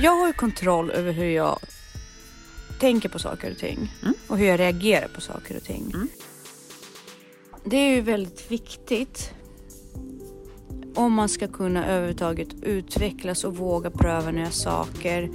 [0.00, 1.58] Jag har ju kontroll över hur jag
[2.80, 4.14] tänker på saker och ting Mm.
[4.28, 5.90] och hur jag reagerar på saker och ting.
[5.94, 6.08] Mm.
[7.64, 9.30] Det är ju väldigt viktigt
[10.94, 15.30] om man ska kunna överhuvudtaget utvecklas och våga pröva nya saker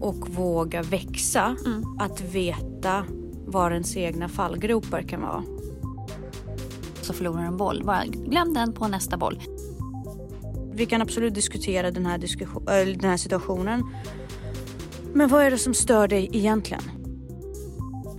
[0.00, 1.56] och våga växa.
[1.66, 1.84] Mm.
[1.98, 3.04] Att veta
[3.46, 5.44] var ens egna fallgropar kan vara.
[7.02, 7.82] Så förlorar en boll.
[7.84, 9.40] Bara glöm den på nästa boll.
[10.74, 13.82] Vi kan absolut diskutera den här, diskussion, den här situationen.
[15.12, 16.82] Men vad är det som stör dig egentligen?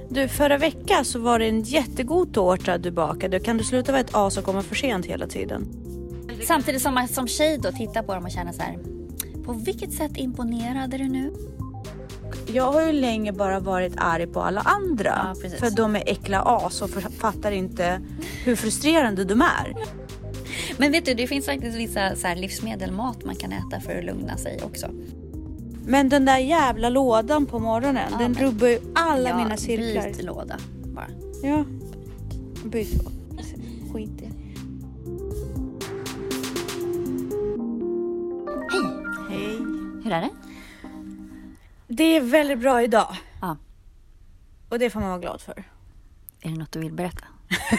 [0.09, 3.39] Du, förra veckan så var det en jättegod tårta du bakade.
[3.39, 5.67] Kan du sluta vara ett as och komma för sent hela tiden?
[6.47, 8.77] Samtidigt som man som tjej då tittar på dem och känner så här.
[9.45, 11.33] På vilket sätt imponerade du nu?
[12.47, 15.35] Jag har ju länge bara varit arg på alla andra.
[15.43, 18.01] Ja, för de är äckla as och fattar inte
[18.43, 19.75] hur frustrerande de är.
[20.77, 24.05] Men vet du, det finns faktiskt vissa så livsmedel, mat man kan äta för att
[24.05, 24.89] lugna sig också.
[25.85, 29.57] Men den där jävla lådan på morgonen, Ja, den men- rubbar ju alla Ja, mina
[29.57, 30.03] cirklar.
[30.03, 30.57] Byt låda
[30.95, 31.07] bara.
[31.43, 31.65] Ja.
[32.65, 33.11] Byt låda.
[33.93, 34.29] Skit i.
[39.29, 39.57] Hej.
[40.03, 40.29] Hur är det?
[41.87, 43.15] Det är väldigt bra idag.
[43.41, 43.57] Ja.
[44.69, 45.63] Och det får man vara glad för.
[46.41, 47.25] Är det något du vill berätta?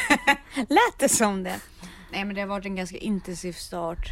[0.56, 1.56] Lät det som det?
[2.16, 4.10] Nej men det har varit en ganska intensiv start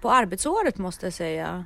[0.00, 1.64] på arbetsåret måste jag säga.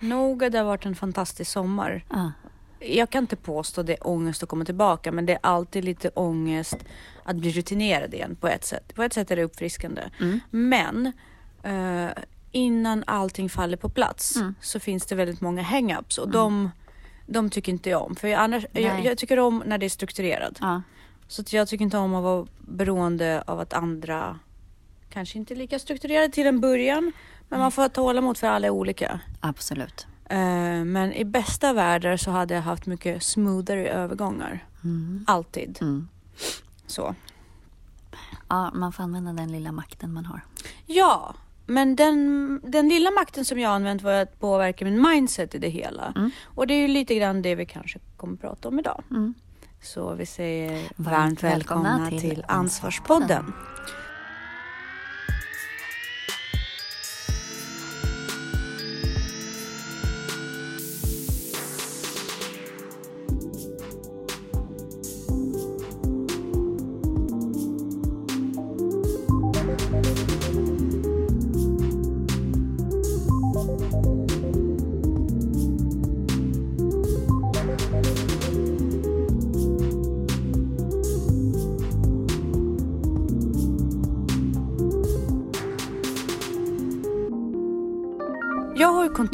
[0.00, 2.04] Nog det har varit en fantastisk sommar.
[2.10, 2.32] Ja.
[2.80, 6.08] Jag kan inte påstå det är ångest att komma tillbaka men det är alltid lite
[6.08, 6.76] ångest
[7.24, 8.94] att bli rutinerad igen på ett sätt.
[8.94, 10.02] På ett sätt är det uppfriskande.
[10.20, 10.40] Mm.
[10.50, 11.12] Men
[11.62, 14.54] eh, innan allting faller på plats Mm.
[14.60, 16.70] så finns det väldigt många hang-ups och de,
[17.26, 18.16] de tycker inte jag om.
[18.16, 20.58] För jag, annars, jag, jag tycker om när det är strukturerat.
[20.60, 20.82] ja.
[21.28, 24.38] Så jag tycker inte om att vara beroende av att andra
[25.16, 27.12] kanske inte lika strukturerade till en början.
[27.48, 29.20] Men man får ha tålamod för alla är olika.
[29.40, 30.06] Absolut.
[30.24, 34.64] Eh, men i bästa världar så hade jag haft mycket smoothare övergångar.
[34.84, 35.24] Mm.
[35.26, 35.78] Alltid.
[35.80, 36.08] Mm.
[36.86, 37.14] Så.
[38.48, 40.40] Ja, man får använda den lilla makten man har.
[40.86, 41.34] Ja,
[41.66, 45.68] men den, den lilla makten som jag använt var att påverka min mindset i det
[45.68, 46.12] hela.
[46.16, 46.30] Mm.
[46.44, 49.02] Och det är ju lite grann det vi kanske kommer att prata om idag.
[49.10, 49.34] Mm.
[49.82, 53.52] Så vi säger varmt, Varmt välkomna, välkomna till, till Ansvarspodden.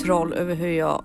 [0.03, 1.03] Kontroll över hur jag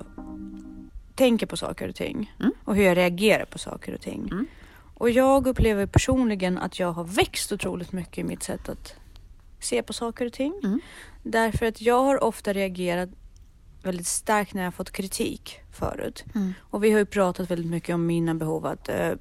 [1.15, 2.33] tänker på saker och ting.
[2.39, 2.51] Mm.
[2.63, 4.27] Och hur jag reagerar på saker och ting.
[4.31, 4.47] Mm.
[4.93, 8.95] Och jag upplever personligen att jag har växt otroligt mycket i mitt sätt att
[9.59, 10.53] se på saker och ting.
[10.63, 10.79] Mm.
[11.23, 13.09] Därför att jag har ofta reagerat
[13.83, 16.25] väldigt starkt när jag fått kritik förut.
[16.35, 16.53] Mm.
[16.59, 19.11] Och vi har ju pratat väldigt mycket om mina behov att eh,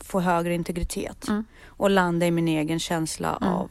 [0.00, 1.28] få högre integritet.
[1.28, 1.44] Mm.
[1.66, 3.52] Och landa i min egen känsla Mm.
[3.54, 3.70] av,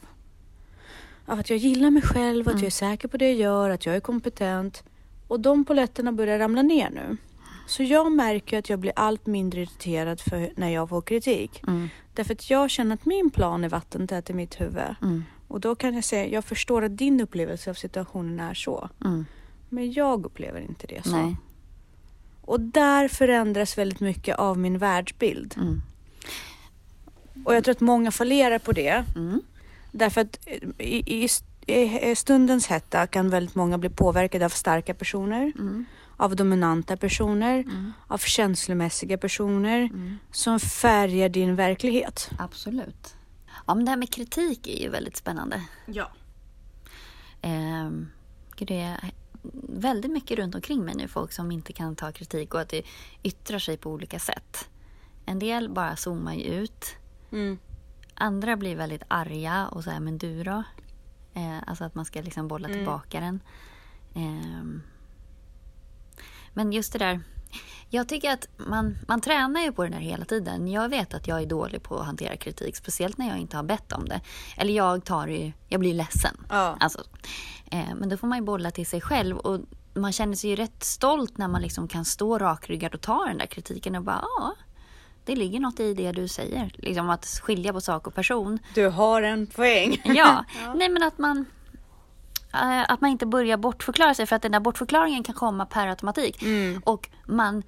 [1.26, 3.86] av att jag gillar mig själv, att jag är säker på det jag gör, att
[3.86, 4.84] jag är kompetent.
[5.28, 7.16] Och de poletterna börjar ramla ner nu.
[7.66, 11.62] Så jag märker att jag blir allt mindre irriterad för när jag får kritik.
[11.66, 11.88] Mm.
[12.14, 14.94] Därför att jag känner att min plan är vattentät i mitt huvud.
[15.02, 15.24] Mm.
[15.48, 18.88] Och då kan jag säga, jag förstår att din upplevelse av situationen är så.
[19.04, 19.26] Mm.
[19.68, 21.16] Men jag upplever inte det så.
[21.16, 21.36] Nej.
[22.40, 25.54] Och där förändras väldigt mycket av min världsbild.
[25.56, 25.82] Mm.
[27.44, 29.04] Och jag tror att många fallerar på det.
[29.16, 29.42] Mm.
[29.92, 30.48] Därför att
[30.78, 31.28] i, i,
[31.66, 35.84] i stundens hetta kan väldigt många bli påverkade av starka personer, Mm.
[36.16, 37.92] av dominanta personer, Mm.
[38.08, 40.18] av känslomässiga personer Mm.
[40.32, 42.30] som färgar din verklighet.
[42.38, 43.14] Absolut.
[43.66, 45.62] Ja, men det här med kritik är ju väldigt spännande.
[45.86, 46.10] Ja.
[48.56, 49.10] Gud, det är
[49.68, 52.82] väldigt mycket runt omkring mig nu, folk som inte kan ta kritik och att det
[53.22, 54.68] yttrar sig på olika sätt.
[55.26, 56.86] En del bara zoomar ju ut.
[57.32, 57.58] Mm.
[58.14, 60.62] Andra blir väldigt arga och säger men du då?
[61.34, 62.78] Eh, alltså att man ska liksom bolla Mm.
[62.80, 63.40] tillbaka den.
[64.14, 64.82] Ehm,
[66.52, 67.20] men just det där.
[67.90, 70.68] Jag tycker att man, man tränar ju på det där hela tiden.
[70.68, 72.76] Jag vet att jag är dålig på att hantera kritik.
[72.76, 74.20] Speciellt när jag inte har bett om det.
[74.56, 76.36] Eller jag tar ju, jag blir ledsen.
[76.48, 76.76] Ja.
[76.80, 77.04] Alltså,
[77.70, 79.36] eh, men då får man ju bolla till sig själv.
[79.38, 79.60] Och
[79.94, 83.38] man känner sig ju rätt stolt när man liksom kan stå rakryggad och ta den
[83.38, 84.54] där kritiken och bara ja,
[85.24, 86.70] det ligger något i det du säger.
[86.74, 88.58] Liksom att skilja på sak och person.
[88.74, 90.02] Du har en poäng.
[90.04, 90.44] Ja,
[90.74, 91.44] nej men att man...
[92.54, 95.88] eh, att man inte börjar bortförklara sig för att den där bortförklaringen kan komma per
[95.88, 96.42] automatik.
[96.42, 96.82] Mm.
[96.86, 97.62] Och man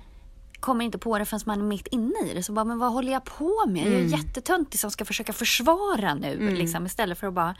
[0.61, 2.43] kommer inte på det förrän man är mitt inne i det.
[2.43, 3.87] Så bara, men vad håller jag på med?
[3.87, 4.08] Jag är Mm.
[4.08, 6.50] jättetöntig som ska försöka försvara nu.
[6.50, 7.55] Liksom, istället för att bara,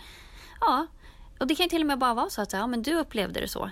[0.61, 0.87] ja.
[1.41, 3.41] Och det kan ju till och med bara vara så att ja, men du upplevde
[3.41, 3.71] det så.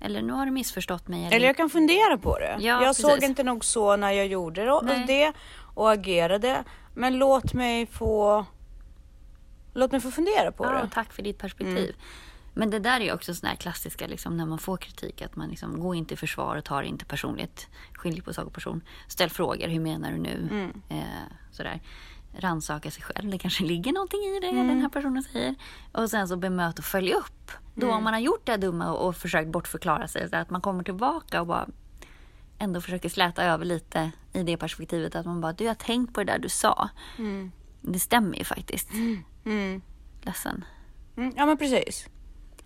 [0.00, 1.20] Eller nu har du missförstått mig.
[1.20, 1.32] Mm.
[1.32, 2.56] Eller jag kan fundera på det.
[2.60, 3.02] Ja, jag precis.
[3.06, 4.64] såg inte nog så när jag gjorde
[5.06, 5.32] det
[5.74, 6.64] och agerade.
[6.94, 8.46] Men låt mig få
[9.76, 10.88] Låt mig få fundera på ja, det.
[10.92, 11.96] Tack för ditt perspektiv.
[12.54, 15.48] Men det där är också sådana här klassiska, liksom, när man får kritik, att man
[15.48, 17.68] liksom, går inte i försvar och tar inte personligt.
[17.92, 18.80] Skilj på sak och person.
[19.08, 20.70] Ställ frågor, hur menar du nu?
[20.88, 21.04] Eh,
[21.52, 21.80] sådär.
[22.38, 25.54] Rannsaka sig själv, det kanske ligger någonting i det den här personen säger.
[25.92, 27.50] Och sen så bemöt och följ upp.
[27.74, 30.60] Då om man har gjort det dumma och, och försökt bortförklara sig, så att man
[30.60, 31.68] kommer tillbaka och bara
[32.58, 36.20] ändå försöker släta över lite i det perspektivet att man bara, du har tänkt på
[36.24, 36.88] det där du sa.
[37.80, 38.90] Det stämmer ju faktiskt.
[39.44, 39.82] Mm.
[40.22, 40.64] Ledsen.
[41.16, 42.08] Mm, ja men precis.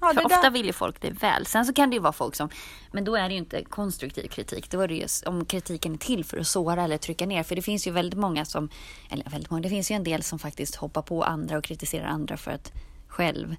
[0.00, 0.50] Ja, För ofta där.
[0.50, 1.46] vill ju folk det väl.
[1.46, 2.48] Sen så kan det ju vara folk som,
[2.92, 4.70] men då är det ju inte konstruktiv kritik.
[4.70, 7.42] Då är det ju om kritiken är till för att såra eller trycka ner.
[7.42, 8.68] För det finns ju väldigt många som,
[9.10, 12.06] eller väldigt många, det finns ju en del som faktiskt hoppar på andra och kritiserar
[12.06, 12.72] andra för att
[13.08, 13.56] själv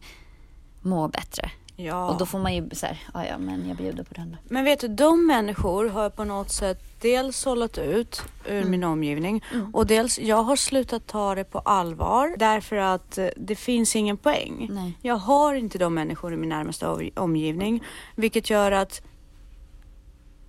[0.82, 1.52] må bättre.
[1.82, 2.10] Ja.
[2.12, 4.38] Och då får man ju så här, ja ja men jag bjuder på den då.
[4.44, 8.72] Men vet du, de människor har på något sätt dels sållat ut ur Mm.
[8.72, 9.44] min omgivning
[9.74, 14.18] och dels jag har slutat ta det på allvar därför att eh, det finns ingen
[14.18, 14.68] poäng.
[14.72, 14.98] Nej.
[15.02, 17.84] Jag har inte de människor i min närmaste omgivning
[18.16, 19.02] vilket gör att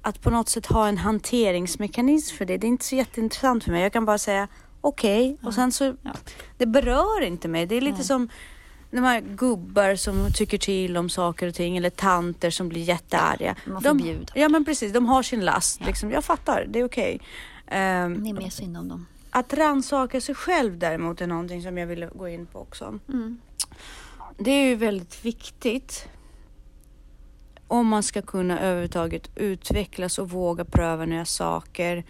[0.03, 3.71] att på något sätt ha en hanteringsmekanism för det, det är inte så jätteintressant för
[3.71, 3.83] mig.
[3.83, 4.49] Jag kan bara säga
[4.81, 6.11] okej och sen så, Ja.
[6.59, 7.67] det berör inte mig.
[7.67, 8.07] Det är lite Nej.
[8.07, 8.29] som
[8.91, 13.57] de här gubbar som tycker till om saker och ting eller tanter som blir jättearga.
[13.67, 14.33] man de, förbjuder.
[14.35, 15.81] ja men precis, de har sin last.
[15.87, 16.11] Liksom.
[16.11, 17.21] Jag fattar, det är okej.
[17.67, 19.07] Ehm, Det är mer synd om dem.
[19.31, 22.99] att rannsaka sig själv däremot är någonting som jag vill gå in på också.
[23.09, 23.41] Mm.
[24.39, 26.09] Det är ju väldigt viktigt
[27.69, 32.05] om man ska kunna överhuvudtaget utvecklas och våga pröva nya saker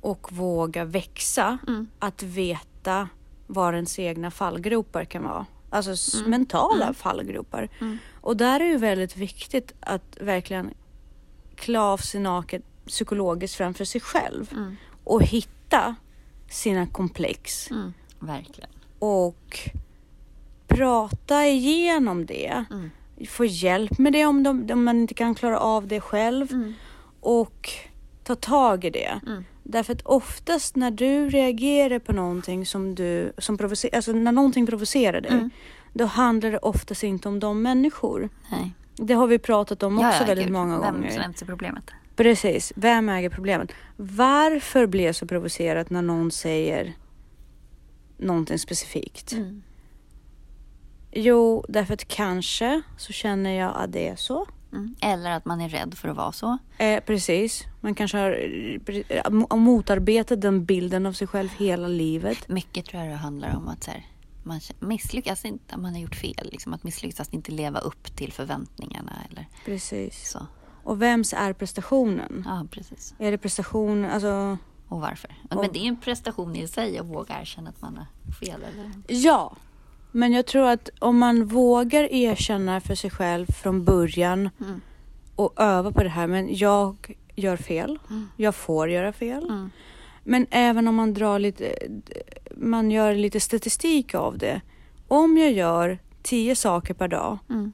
[0.00, 1.58] och våga växa.
[1.68, 1.86] Mm.
[1.98, 3.08] Att veta
[3.46, 5.46] var ens egna fallgropar kan vara.
[5.76, 6.30] Alltså Mm.
[6.30, 7.68] mentala fallgropar.
[7.80, 7.98] Mm.
[8.20, 10.70] Och där är det väldigt viktigt att verkligen
[11.56, 14.76] klä av sig naket psykologiskt framför sig själv Mm.
[15.04, 15.94] och hitta
[16.50, 17.92] sina komplex Mm.
[18.18, 18.70] Verkligen.
[18.98, 19.58] och
[20.66, 22.64] prata igenom det.
[22.70, 22.90] Mm.
[23.28, 26.74] Få hjälp med det om, de, om man inte kan klara av det själv Mm.
[27.20, 27.70] och
[28.24, 29.20] ta tag i det.
[29.26, 29.44] Mm.
[29.68, 34.66] Därför att oftast när du reagerar på någonting som du, som provocerar, alltså när någonting
[34.66, 35.50] provocerar dig, Mm.
[35.92, 38.28] då handlar det oftast inte om de människor.
[38.50, 38.72] Nej.
[38.96, 40.52] Det har vi pratat om också Ja, ja, väldigt gud.
[40.52, 41.18] många Vem, gånger.
[41.18, 41.84] Vems är problemet?
[42.16, 43.72] Precis, vem äger problemet?
[43.96, 46.92] Varför blir jag så provocerad när någon säger
[48.16, 49.32] någonting specifikt?
[49.32, 49.62] Mm.
[51.12, 54.46] Jo, därför att kanske så känner jag att det är så.
[54.76, 54.94] Mm.
[55.00, 56.58] Eller att man är rädd för att vara så.
[56.78, 62.48] Eh, precis, man kanske har eh, mo- motarbetat den bilden av sig själv hela livet.
[62.48, 64.06] Mycket tror jag det handlar om att så här,
[64.42, 66.48] man misslyckas inte, att man har gjort fel.
[66.52, 69.12] Liksom, att misslyckas inte leva upp till förväntningarna.
[69.30, 70.30] Eller Precis.
[70.30, 70.46] så.
[70.82, 72.42] Och vems är prestationen?
[72.46, 73.14] Ja, precis.
[73.18, 74.58] Är det prestation, alltså
[74.88, 75.30] Och varför.
[75.50, 78.60] Och- Men det är en prestation i sig att våga erkänna att man har fel.
[78.72, 78.92] Eller?
[79.08, 79.56] ja.
[80.16, 84.80] Men jag tror att om man vågar erkänna för sig själv från början Mm.
[85.36, 87.98] och öva på det här, men jag gör fel.
[88.10, 88.28] Mm.
[88.36, 89.44] Jag får göra fel.
[89.44, 89.70] Mm.
[90.24, 91.74] Men även om man drar lite,
[92.56, 94.60] man gör lite statistik av det.
[95.08, 97.72] Om jag gör tio saker per dag Mm.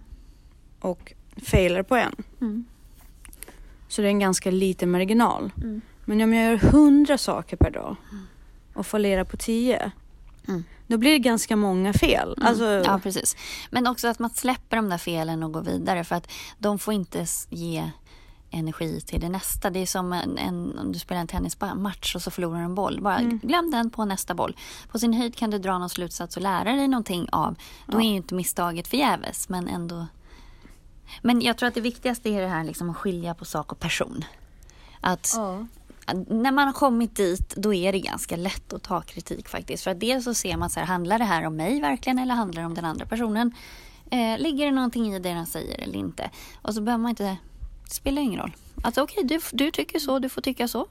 [0.80, 2.64] och failar på en, Mm.
[3.88, 5.50] så det är en ganska liten marginal.
[5.56, 5.80] Mm.
[6.04, 7.96] Men om jag gör hundra saker per dag
[8.74, 9.92] och fallerar på tio,
[10.48, 10.64] Mm.
[10.86, 12.34] då blir det ganska många fel.
[12.36, 12.48] Mm.
[12.48, 13.36] Alltså, Ja, precis.
[13.70, 16.04] Men också att man släpper de där felen och går vidare.
[16.04, 17.90] För att de får inte ge
[18.50, 19.70] energi till det nästa.
[19.70, 22.74] Det är som en, en, om du spelar en tennismatch och så förlorar du en
[22.74, 23.00] boll.
[23.02, 23.38] Bara Mm.
[23.42, 24.56] glöm den på nästa boll.
[24.90, 27.54] På sin höjd kan du dra någon slutsats och lära dig någonting av.
[27.86, 30.06] Då är ju inte misstaget förgäves, men ändå.
[31.22, 33.78] Men jag tror att det viktigaste är det här liksom att skilja på sak och
[33.80, 34.24] person.
[35.00, 35.66] Att ja.
[36.28, 39.84] När man har kommit dit, då är det ganska lätt att ta kritik faktiskt.
[39.84, 42.34] För att dels så ser man så här, handlar det här om mig verkligen eller
[42.34, 43.54] handlar det om den andra personen?
[44.10, 46.30] Eh, ligger det någonting i det den säger eller inte?
[46.62, 47.36] Och så behöver man inte,
[47.84, 48.52] det spelar ingen roll.
[48.82, 50.86] Alltså okej, du, du tycker så, du får tycka så.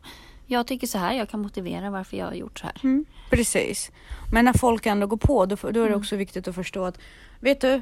[0.46, 2.75] Jag tycker så här, jag kan motivera varför jag har gjort så här.
[2.84, 3.91] Mm, precis.
[4.34, 6.00] Men när folk ändå går på, då, då är det Mm.
[6.00, 6.98] också viktigt att förstå att,
[7.39, 7.82] vet du,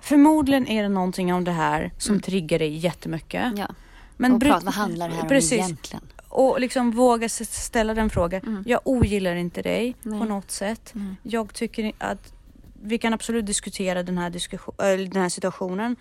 [0.00, 3.44] förmodligen är det någonting om det här som triggar dig jättemycket.
[3.44, 3.56] Mm.
[3.56, 3.68] Ja.
[4.16, 5.52] Men och prata, vad handlar det här om precis.
[5.52, 6.02] egentligen?
[6.28, 8.40] Och liksom våga ställa den frågan.
[8.46, 8.64] Mm.
[8.66, 10.18] Jag ogillar inte dig Nej.
[10.20, 10.94] på något sätt.
[10.94, 11.16] Mm.
[11.22, 12.32] Jag tycker att
[12.82, 14.74] vi kan absolut diskutera den här, diskussion,
[15.10, 15.96] den här situationen.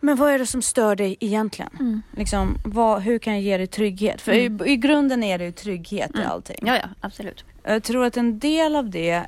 [0.00, 1.70] Men vad är det som stör dig egentligen?
[1.80, 2.02] Mm.
[2.16, 4.20] Liksom, vad, hur kan jag ge dig trygghet?
[4.20, 6.30] För i, i grunden är det ju trygghet i Mm.
[6.30, 6.56] allting.
[6.62, 7.44] Ja, ja, absolut.
[7.62, 9.24] Jag tror att en del av det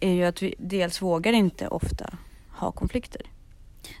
[0.00, 2.14] är ju att vi dels vågar inte ofta
[2.50, 3.22] ha konflikter.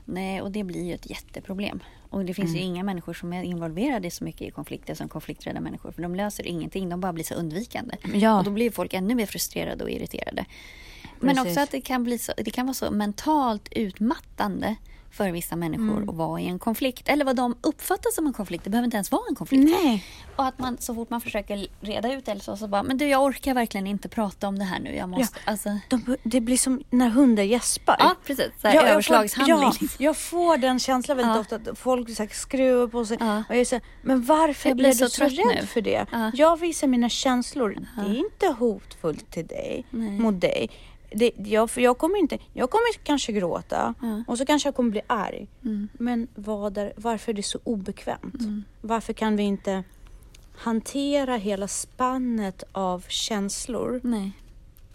[0.04, 1.82] Nej, och det blir ju ett jätteproblem.
[2.10, 2.66] Och det finns ju Mm.
[2.68, 5.92] inga människor som är involverade så mycket i konflikter som konflikträdda människor.
[5.92, 7.96] För de löser ingenting, de bara blir så undvikande.
[8.14, 8.38] Ja.
[8.38, 10.44] Och då blir folk ännu mer frustrerade och irriterade.
[11.20, 11.50] Men Precis.
[11.50, 14.76] också att det kan, bli så, det kan vara så mentalt utmattande
[15.10, 16.08] för vissa människor Mm.
[16.08, 17.08] att vara i en konflikt.
[17.08, 18.64] Eller vad de uppfattar som en konflikt.
[18.64, 19.70] Det behöver inte ens vara en konflikt.
[19.84, 20.04] Nej.
[20.36, 23.08] Och att man så fort man försöker reda ut det så, så bara, men du
[23.08, 24.94] jag orkar verkligen inte prata om det här nu.
[24.96, 25.78] Jag måste, alltså.
[25.88, 27.96] De, det blir som när hundar gäspar.
[27.98, 28.50] Ja, precis.
[28.60, 29.72] Så här, Ja, jag överslagshandling.
[29.72, 31.40] Får, ja, jag får den känslan väldigt Ja.
[31.40, 33.16] ofta att folk så här skruvar på sig.
[33.20, 33.42] Ja.
[33.48, 35.66] Och jag här, men varför Jag blir du så rädd nu.
[35.66, 36.06] för det?
[36.12, 36.30] Ja.
[36.34, 37.78] Jag visar mina känslor.
[37.96, 40.10] Det är inte hotfullt till dig, Nej.
[40.10, 40.70] mot dig.
[41.10, 44.24] Det, jag, för jag kommer inte, jag kommer kanske gråta Ja.
[44.26, 45.48] och så kanske jag kommer bli arg.
[45.64, 45.88] Mm.
[45.92, 48.34] Men vad är, varför är det så obekvämt?
[48.80, 49.82] Varför kan vi inte
[50.56, 54.32] hantera hela spannet av känslor Nej.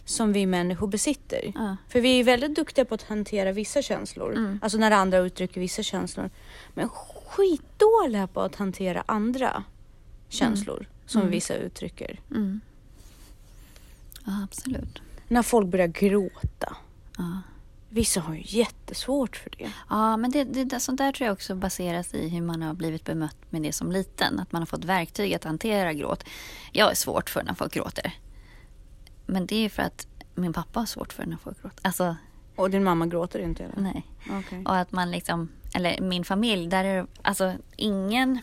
[0.04, 1.52] som vi människor besitter?
[1.54, 1.76] Ja.
[1.88, 4.32] För vi är väldigt duktiga på att hantera vissa känslor.
[4.36, 4.58] Mm.
[4.62, 6.30] Alltså när andra uttrycker vissa känslor.
[6.74, 9.64] Men skitdåliga på att hantera andra
[10.28, 11.30] känslor som Mm.
[11.32, 12.20] vissa uttrycker.
[12.30, 12.60] Mm.
[14.26, 15.02] Ja, absolut.
[15.28, 16.76] När folk börjar gråta.
[17.18, 17.40] Ja.
[17.88, 19.70] Vissa har ju jättesvårt för det.
[19.90, 23.04] Ja, men det, det, sånt där tror jag också baseras i hur man har blivit
[23.04, 24.40] bemött med det som liten.
[24.40, 26.24] Att man har fått verktyg att hantera gråt.
[26.72, 28.12] Jag är svårt för när folk gråter.
[29.26, 31.78] Men det är för att min pappa har svårt för när folk gråter.
[31.82, 32.16] Alltså,
[32.56, 33.80] Och din mamma gråter inte eller?
[33.82, 34.06] nej.
[34.30, 34.62] Okej.
[34.66, 38.38] Och att man liksom, eller min familj, där är alltså ingen...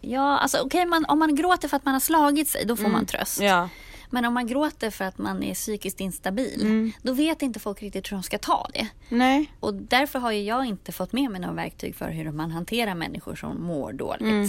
[0.00, 2.88] Ja, alltså okej, man, om man gråter för att man har slagit sig, då får
[2.88, 3.40] man tröst.
[3.40, 3.68] Ja.
[4.10, 6.92] Men om man gråter för att man är psykiskt instabil, Mm.
[7.02, 8.88] då vet inte folk riktigt hur de ska ta det.
[9.08, 9.52] Nej.
[9.60, 12.94] Och därför har ju jag inte fått med mig några verktyg för hur man hanterar
[12.94, 14.22] människor som mår dåligt.
[14.22, 14.48] Mm.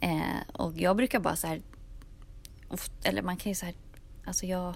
[0.00, 0.20] Eh,
[0.52, 1.62] och jag brukar bara så här,
[3.04, 3.74] eller man kan ju så här,
[4.26, 4.74] alltså jag,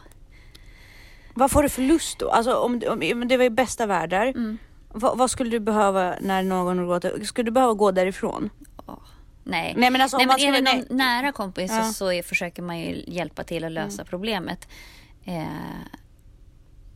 [1.35, 2.31] Vad får du för lust då?
[2.31, 4.27] Alltså om, om, om det var i bästa världar.
[4.27, 4.59] Mm.
[4.93, 7.25] Vad, vad skulle du behöva när någon gråter?
[7.25, 8.51] Skulle du behöva gå därifrån?
[9.47, 9.75] Nej.
[9.77, 11.83] Nej men alltså om Nej, man men är det någon nära kompis Ja.
[11.85, 14.07] så, så är, försöker man ju hjälpa till att lösa Mm.
[14.11, 14.69] problemet.
[15.25, 15.47] Eh,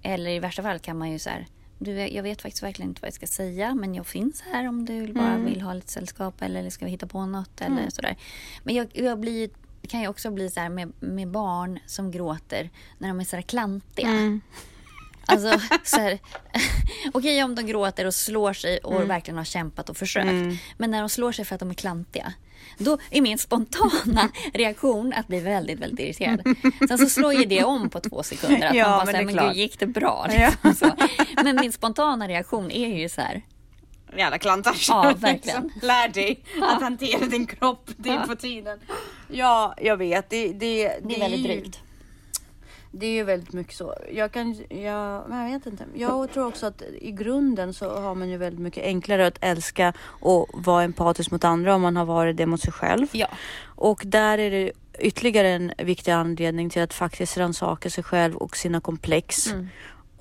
[0.03, 1.47] eller i värsta fall kan man ju så här,
[1.79, 4.85] du, jag vet faktiskt verkligen inte vad jag ska säga men jag finns här om
[4.85, 5.45] du bara Mm.
[5.45, 8.17] vill ha lite sällskap eller ska vi hitta på något eller sådär.
[8.65, 9.51] Men jag, jag blir,
[9.89, 13.37] kan ju också bli så här med, med barn som gråter när de är så
[13.37, 14.09] här klantiga.
[14.09, 14.41] Mm.
[15.31, 15.59] Alltså,
[17.13, 20.25] okej om de gråter och slår sig och verkligen har kämpat och försökt.
[20.25, 20.57] Mm.
[20.79, 22.33] Men när de slår sig för att de är klantiga.
[22.79, 26.57] Då är min spontana reaktion att bli väldigt, väldigt irriterad.
[26.89, 28.69] Sen så slår ju det om på två sekunder.
[28.69, 30.27] Att Ja, man bara men det men gud gick det bra?
[30.31, 30.53] Ja.
[30.65, 31.07] Liksom, så.
[31.45, 33.43] Men min spontana reaktion är ju så här.
[34.17, 34.77] Jävla klantar.
[34.89, 35.73] Ja, verkligen.
[35.83, 37.91] Lär dig att hantera din kropp.
[37.97, 38.79] Det är på tiden.
[39.29, 40.31] Ja, jag vet.
[40.31, 41.81] Det, det, Det är väldigt drygt.
[42.93, 43.95] Det är ju väldigt mycket så.
[44.13, 45.85] Jag kan, jag, jag vet inte.
[45.95, 49.93] Jag tror också att i grunden så har man ju väldigt mycket enklare att älska
[50.03, 53.07] och vara empatisk mot andra om man har varit det mot sig själv.
[53.13, 53.29] Ja.
[53.65, 58.57] Och där är det ytterligare en viktig anledning till att faktiskt rannsaka sig själv och
[58.57, 59.53] sina komplex.
[59.53, 59.69] Mm.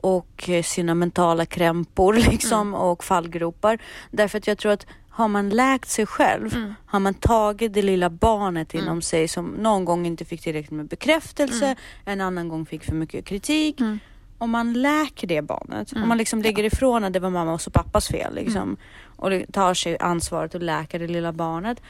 [0.02, 3.78] Och eh, sina mentala krämpor liksom och fallgropar.
[4.12, 6.74] Därför att jag tror att har man läkt sig själv, Mm.
[6.86, 10.88] har man tagit det lilla barnet inom sig som någon gång inte fick tillräckligt med
[10.88, 11.76] bekräftelse,
[12.06, 13.80] en annan gång fick för mycket kritik.
[13.80, 14.00] Mm.
[14.38, 17.74] Om man läker det barnet, om man liksom lägger ifrån att det var mammas och
[17.74, 18.78] pappas fel liksom,
[19.16, 21.82] och tar sig ansvaret att läka det lilla barnet.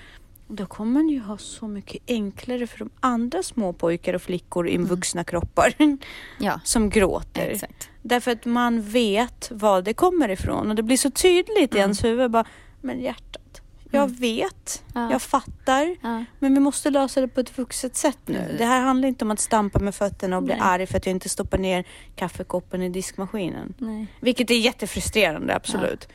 [0.52, 4.70] Då kommer man ju ha så mycket enklare för de andra små pojkar och flickor
[4.70, 5.74] i vuxna kroppar
[6.40, 7.48] Ja, som gråter.
[7.50, 7.90] exakt.
[8.02, 12.04] Därför att man vet var det kommer ifrån och det blir så tydligt i ens
[12.04, 12.32] huvud.
[12.32, 12.46] Bara,
[12.82, 15.12] men hjärtat, jag vet, Ja.
[15.12, 16.26] jag fattar, Ja.
[16.40, 18.56] men vi måste lösa det på ett vuxet sätt nu.
[18.58, 20.62] Det här handlar inte om att stampa med fötterna och bli Nej.
[20.64, 21.84] arg för att jag inte stoppar ner
[22.16, 23.74] kaffekoppen i diskmaskinen.
[23.78, 24.08] Nej.
[24.20, 26.08] Vilket är jättefrustrerande, absolut.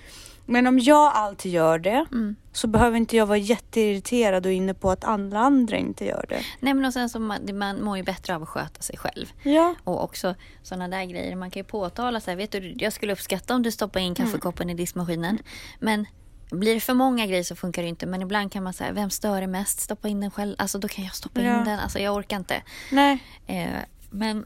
[0.46, 2.36] Men om jag alltid gör det Mm.
[2.52, 6.40] så behöver inte jag vara jätteirriterad och inne på att alla andra inte gör det.
[6.60, 9.26] Nej men och sen så man, man mår ju bättre av att sköta sig själv.
[9.42, 9.74] Ja.
[9.84, 11.36] Och också sådana där grejer.
[11.36, 14.14] Man kan ju påtala så här, vet du, jag skulle uppskatta om du stoppar in
[14.14, 15.38] kaffekoppen i diskmaskinen.
[15.80, 16.06] Men
[16.50, 18.06] blir det för många grejer så funkar det inte.
[18.06, 19.80] Men ibland kan man säga, vem stör det mest?
[19.80, 20.54] Stoppa in den själv.
[20.58, 21.58] Alltså då kan jag stoppa Ja.
[21.58, 21.78] in den.
[21.78, 22.62] Alltså jag orkar inte.
[22.92, 23.22] Nej.
[23.46, 23.68] Eh,
[24.10, 24.44] men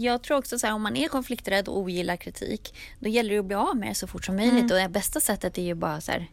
[0.00, 3.38] jag tror också så här, om man är konflikträdd och ogillar kritik, då gäller det
[3.38, 4.70] att bli av med det så fort som möjligt.
[4.70, 6.30] Och det bästa sättet är ju bara så här,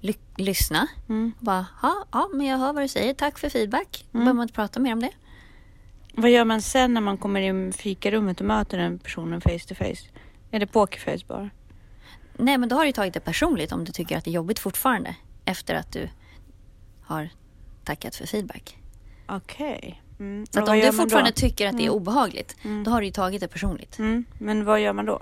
[0.00, 0.88] ly- lyssna.
[1.08, 1.32] Mm.
[1.40, 3.14] Bara, ja, ja, men jag hör vad du säger.
[3.14, 4.04] Tack för feedback.
[4.12, 5.10] Då behöver man inte prata mer om det.
[6.14, 9.58] Vad gör man sen när man kommer in i fikarummet och möter den personen face
[9.68, 10.08] to face?
[10.50, 11.50] Är det pokerface bara?
[12.36, 14.58] nej, men då har du tagit det personligt om du tycker att det är jobbigt
[14.58, 16.08] fortfarande efter att du
[17.02, 17.28] har
[17.84, 18.78] tackat för feedback.
[19.26, 20.02] Okej.
[20.22, 20.46] Mm.
[20.50, 21.34] Så om du fortfarande då?
[21.34, 23.98] tycker att det är obehagligt, då har du ju tagit det personligt.
[23.98, 24.24] Mm.
[24.38, 25.20] Men vad gör man då?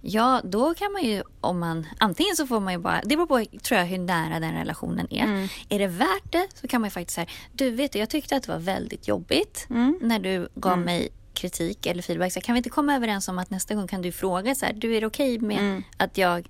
[0.00, 3.26] Ja, då kan man ju om man antingen så får man ju bara, det beror
[3.26, 5.24] på tror jag hur nära den relationen är.
[5.24, 5.48] Mm.
[5.68, 8.42] Är det värt det så kan man ju faktiskt säga, du vet jag tyckte att
[8.42, 9.98] det var väldigt jobbigt Mm.
[10.02, 12.32] när du gav mig kritik eller feedback.
[12.32, 14.72] Så kan vi inte komma överens om att nästa gång kan du fråga så här,
[14.72, 15.82] du är det okej med Mm.
[15.96, 16.48] att jag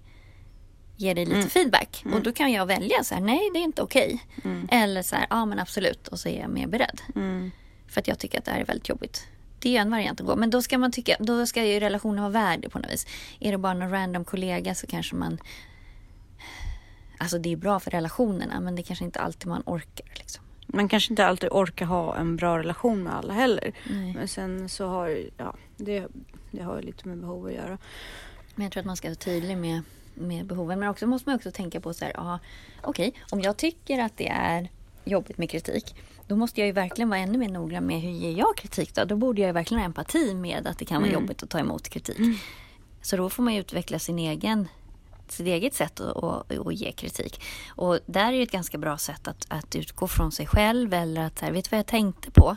[0.97, 2.05] ger dig lite feedback?
[2.15, 4.23] Och då kan jag välja så här, nej det är inte okej.
[4.71, 7.01] Eller så här, ja men absolut och så är jag mer beredd.
[7.89, 9.27] För att jag tycker att det här är väldigt jobbigt.
[9.59, 10.37] Det är en variant att gå.
[10.37, 13.07] Men då ska man tycka, då ska ju relationen vara värd det på något vis.
[13.41, 15.39] Är det bara någon random kollega så kanske man...
[17.19, 20.45] Alltså det är bra för relationerna men det kanske inte alltid man orkar liksom.
[20.67, 23.73] Man kanske inte alltid orkar ha en bra relation med alla heller.
[23.91, 24.15] Nej.
[24.15, 26.07] Men sen så har ja, det,
[26.51, 27.79] det har ju lite med behov att göra.
[28.55, 29.83] Men jag tror att man ska vara tydlig med,
[30.15, 30.81] med behoven.
[30.81, 32.39] Men också måste man också tänka på så här, ja,
[32.83, 34.71] okej, om jag tycker att det är
[35.05, 35.95] jobbigt med kritik,
[36.27, 39.05] då måste jag ju verkligen vara ännu mer noggrann med hur ger jag kritik då?
[39.05, 41.89] Då borde jag verkligen ha empati med att det kan vara jobbigt att ta emot
[41.89, 42.17] kritik.
[43.03, 44.69] Så då får man utveckla sin egen
[45.29, 47.43] sitt eget sätt att, att, att ge kritik.
[47.69, 51.21] Och där är det ett ganska bra sätt att, att utgå från sig själv eller
[51.21, 52.57] att, så här, vet du vad jag tänkte på?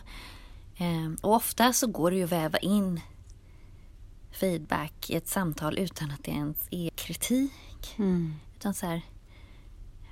[0.78, 3.02] Ehm, och ofta så går det ju att väva in
[4.32, 7.96] feedback i ett samtal utan att det ens är kritik.
[8.58, 9.02] Utan så här,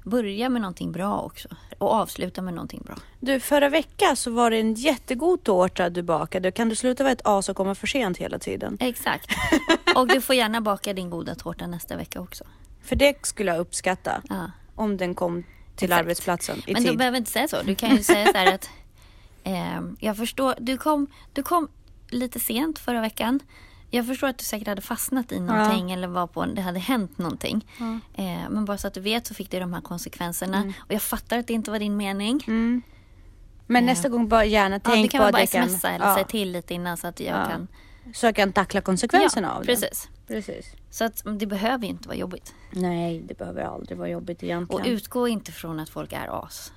[0.10, 1.48] börja med någonting bra också
[1.78, 2.96] och avsluta med någonting bra.
[3.20, 6.52] Du, förra veckan så var det en jättegod tårta du bakade.
[6.52, 8.78] Kan du sluta vara ett as och komma för sent hela tiden?
[8.80, 9.30] Exakt.
[9.96, 12.44] Och du får gärna baka din goda tårta nästa vecka också.
[12.84, 14.22] För det skulle jag uppskatta.
[14.30, 14.52] Ja.
[14.76, 15.44] Om den kom
[15.76, 16.00] till Exakt.
[16.02, 16.98] arbetsplatsen i Men du tid.
[16.98, 17.62] behöver inte säga så.
[17.62, 18.70] Du kan ju säga så här att
[19.44, 21.68] ehm, jag förstår, du kom, du kom
[22.10, 23.40] lite sent förra veckan.
[23.89, 27.17] Jag förstår att du säkert hade fastnat i någonting eller var på, det hade hänt
[27.17, 27.65] någonting.
[28.13, 30.74] Eh, men bara så att du vet så fick det de här konsekvenserna.
[30.79, 32.44] Och jag fattar att det inte var din mening.
[32.48, 32.81] Mm.
[33.68, 35.70] Men nästa gång bara gärna Ja, tänk du kan på väl att bara jag kan...
[35.70, 37.46] smsa eller ja, säga till lite innan så att jag Ja.
[37.46, 37.68] kan...
[38.14, 39.68] Så jag kan tackla konsekvenserna av det.
[39.68, 40.09] precis.
[40.27, 40.66] Precis.
[40.90, 42.53] Så att det behöver ju inte vara jobbigt.
[42.72, 44.81] Nej, det behöver aldrig vara jobbigt egentligen.
[44.81, 46.72] Och utgå inte från att folk är as.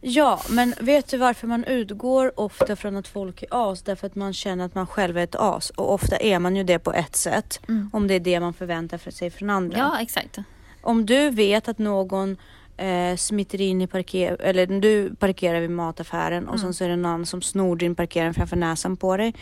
[0.00, 3.82] Ja, men vet du varför man utgår ofta från att folk är as?
[3.82, 5.70] Därför att man känner att man själv är ett as.
[5.70, 7.60] Och ofta är man ju det på ett sätt.
[7.92, 9.78] Om det är det man förväntar för sig från andra.
[9.78, 10.38] Ja, exakt.
[10.82, 12.36] Om du vet att någon
[12.76, 16.96] eh, smiter in i parker eller du parkerar vid mataffären och sen så är det
[16.96, 19.34] någon som snor din parkering framför näsan på dig.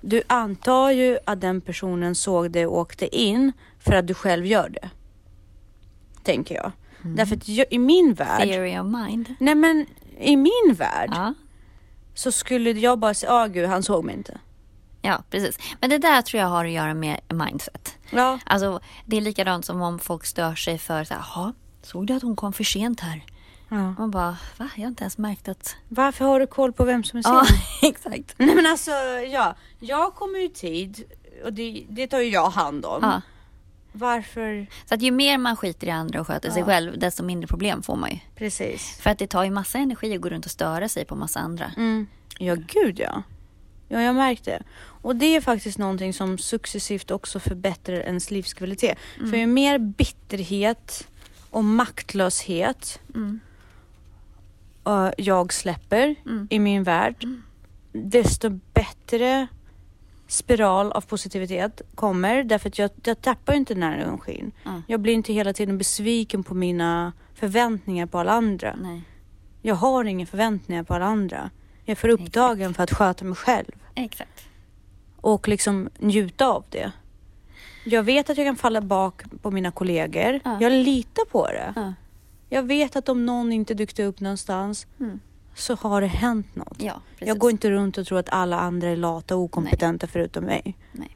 [0.00, 4.46] Du antar ju att den personen såg dig och åkte in för att du själv
[4.46, 4.90] gör det.
[6.22, 6.72] Tänker jag.
[7.02, 9.34] Därför att jag, i min värld, Theory of mind.
[9.38, 9.86] nej men
[10.18, 11.34] i min värld Ja.
[12.14, 14.38] så skulle jag bara säga, ah gud han såg mig inte.
[15.02, 15.58] ja, precis.
[15.80, 17.94] Men det där tror jag har att göra med mindset.
[18.10, 18.38] Ja.
[18.46, 22.14] Alltså, det är likadant som om folk stör sig för så här, "Jaha, såg du
[22.14, 23.24] att hon kom för sent här?
[23.68, 23.94] ja.
[23.98, 24.68] Man bara, va?
[24.76, 25.76] Jag har inte ens märkt att...
[25.88, 27.34] Varför har du koll på vem som är sen?
[27.34, 27.46] Ja,
[27.88, 28.34] exakt.
[28.38, 28.90] Nej men alltså
[29.32, 31.04] ja, jag kommer ju tid
[31.44, 32.98] och det, det tar ju jag hand om.
[33.02, 33.20] Ja.
[33.98, 34.66] Varför?
[34.88, 36.66] Så att ju mer man skiter i andra och sköter sig Ja.
[36.66, 38.18] själv, desto mindre problem får man ju.
[38.36, 38.98] Precis.
[39.00, 41.40] För att det tar ju massa energi att gå runt och störa sig på massa
[41.40, 41.72] andra.
[41.76, 42.06] Mm.
[42.38, 43.22] Ja gud ja.
[43.88, 44.62] Ja jag märkte det.
[45.02, 48.98] Och det är faktiskt någonting som successivt också förbättrar ens livskvalitet.
[49.30, 51.08] För ju mer bitterhet
[51.50, 53.40] och maktlöshet Mm.
[54.86, 56.46] eh, jag släpper Mm.
[56.50, 57.26] i min värld,
[57.92, 59.46] desto bättre
[60.28, 62.44] spiral av positivitet kommer.
[62.44, 64.52] Därför att jag, jag tappar inte den här energin.
[64.66, 64.82] Mm.
[64.86, 68.76] Jag blir inte hela tiden besviken på mina förväntningar på alla andra.
[68.82, 69.02] Nej,
[69.62, 71.50] Jag har inga förväntningar på alla andra.
[71.84, 74.44] Jag är för upptagen för att sköta mig själv exakt.
[75.16, 76.92] och liksom njuta av det.
[77.84, 80.40] Jag vet att jag kan falla bak på mina kollegor.
[80.44, 80.58] Ja.
[80.60, 81.72] Jag litar på det.
[81.76, 81.92] Ja.
[82.48, 85.20] Jag vet att om någon inte dykt upp någonstans Mm.
[85.56, 86.76] Så har det hänt något.
[86.82, 87.28] Ja, precis.
[87.28, 90.76] Jag går inte runt och tror att alla andra är lata och okompetenta förutom mig.
[90.92, 91.10] Nej.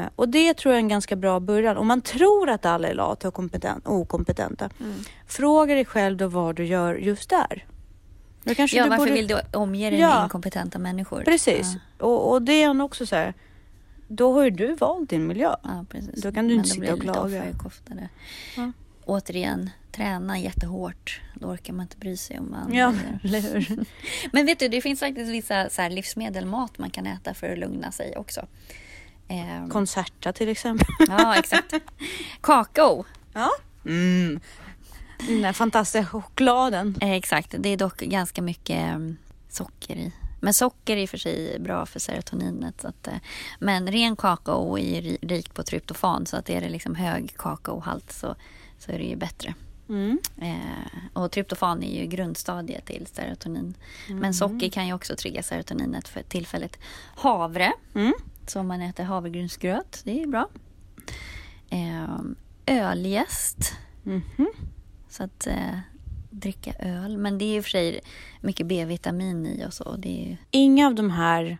[0.00, 1.76] Eh, och det tror jag är en ganska bra början.
[1.76, 4.94] Om man tror att alla är lata och kompetent, okompetenta, Mm.
[5.26, 7.66] fråga dig själv då vad du gör just där.
[8.44, 9.12] Då kanske Ja, du varför borde...
[9.14, 10.14] vill du omge dig Ja.
[10.14, 11.22] med inkompetenta människor?
[11.24, 11.74] Precis.
[11.98, 13.34] Ja, Och, och det är också så här.
[14.08, 15.54] Då har ju du valt din miljö.
[15.62, 16.22] ja precis.
[16.22, 17.44] Då kan du Men inte sitta och klaga.
[19.08, 21.20] Återigen, träna jättehårt.
[21.34, 22.94] Då orkar man inte bry sig om vad Ja,
[23.24, 23.66] eller?
[24.32, 27.52] Men vet du, det finns faktiskt vissa så här livsmedel, mat man kan äta för
[27.52, 28.46] att lugna sig också.
[29.28, 30.86] Ehm, Concerta till exempel.
[31.08, 31.74] ja, exakt.
[32.40, 33.04] Kakao.
[33.32, 33.50] Ja.
[33.86, 34.40] Mm.
[35.26, 36.94] Den där fantastiska chokladen.
[37.00, 39.16] Eh, exakt, det är dock ganska mycket em,
[39.48, 40.12] socker i.
[40.40, 42.80] Men socker är i och för sig bra för serotoninet.
[42.80, 43.14] Så att, eh,
[43.60, 48.12] men ren kakao är ri- rikt på tryptofan så att är det liksom hög kakaohalt
[48.12, 48.34] så,
[48.78, 49.54] så är det ju bättre.
[49.88, 50.18] Mm.
[50.36, 53.74] Eh, och tryptofan är ju grundstadiet till serotonin.
[54.08, 56.78] Men socker kan ju också trigga serotoninet för tillfället.
[57.16, 58.12] Havre, Mm.
[58.46, 60.48] så om man äter havregrynsgröt, det är bra.
[61.70, 62.18] Eh,
[62.66, 64.48] öljäst, Mhm.
[65.08, 65.78] så att eh,
[66.30, 67.18] dricka öl.
[67.18, 68.00] Men det är ju för sig
[68.40, 69.96] mycket B-vitamin i och så.
[69.96, 71.58] Det ju, Inga av de här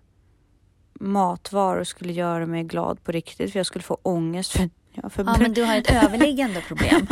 [1.01, 4.53] matvaror skulle göra mig glad på riktigt för jag skulle få ångest.
[4.53, 7.07] För, ja, ja, men du har ett överliggande problem.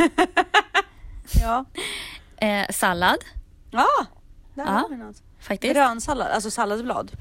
[1.41, 1.65] ja.
[2.37, 3.17] Eh, sallad,
[3.71, 3.87] ja,
[4.53, 4.71] där Ja.
[4.71, 5.21] har vi något.
[5.39, 5.73] faktiskt.
[5.73, 7.11] Grönsallad, alltså salladsblad.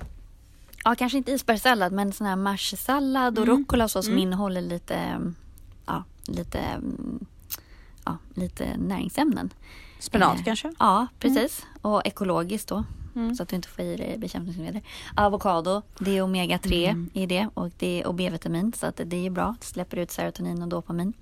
[0.85, 3.59] Ja, kanske inte isbergssallad, men sån här marsksallad och Mm.
[3.59, 4.23] rucola och så som Mm.
[4.23, 5.21] innehåller lite,
[5.87, 7.27] ja, lite, mm,
[8.05, 9.51] ja, lite näringsämnen.
[9.99, 10.73] Spenat Eh, kanske?
[10.79, 11.67] Ja, precis.
[11.83, 12.85] Och ekologiskt då.
[13.17, 13.35] Mm.
[13.35, 14.81] Så att du inte får i dig bekämpningsmedel.
[15.17, 17.11] Avokado, det är omega-3 Mm.
[17.13, 18.73] i det och, det och B-vitamin.
[18.73, 19.55] Så att det är bra.
[19.61, 21.13] Det släpper ut serotonin och dopamin.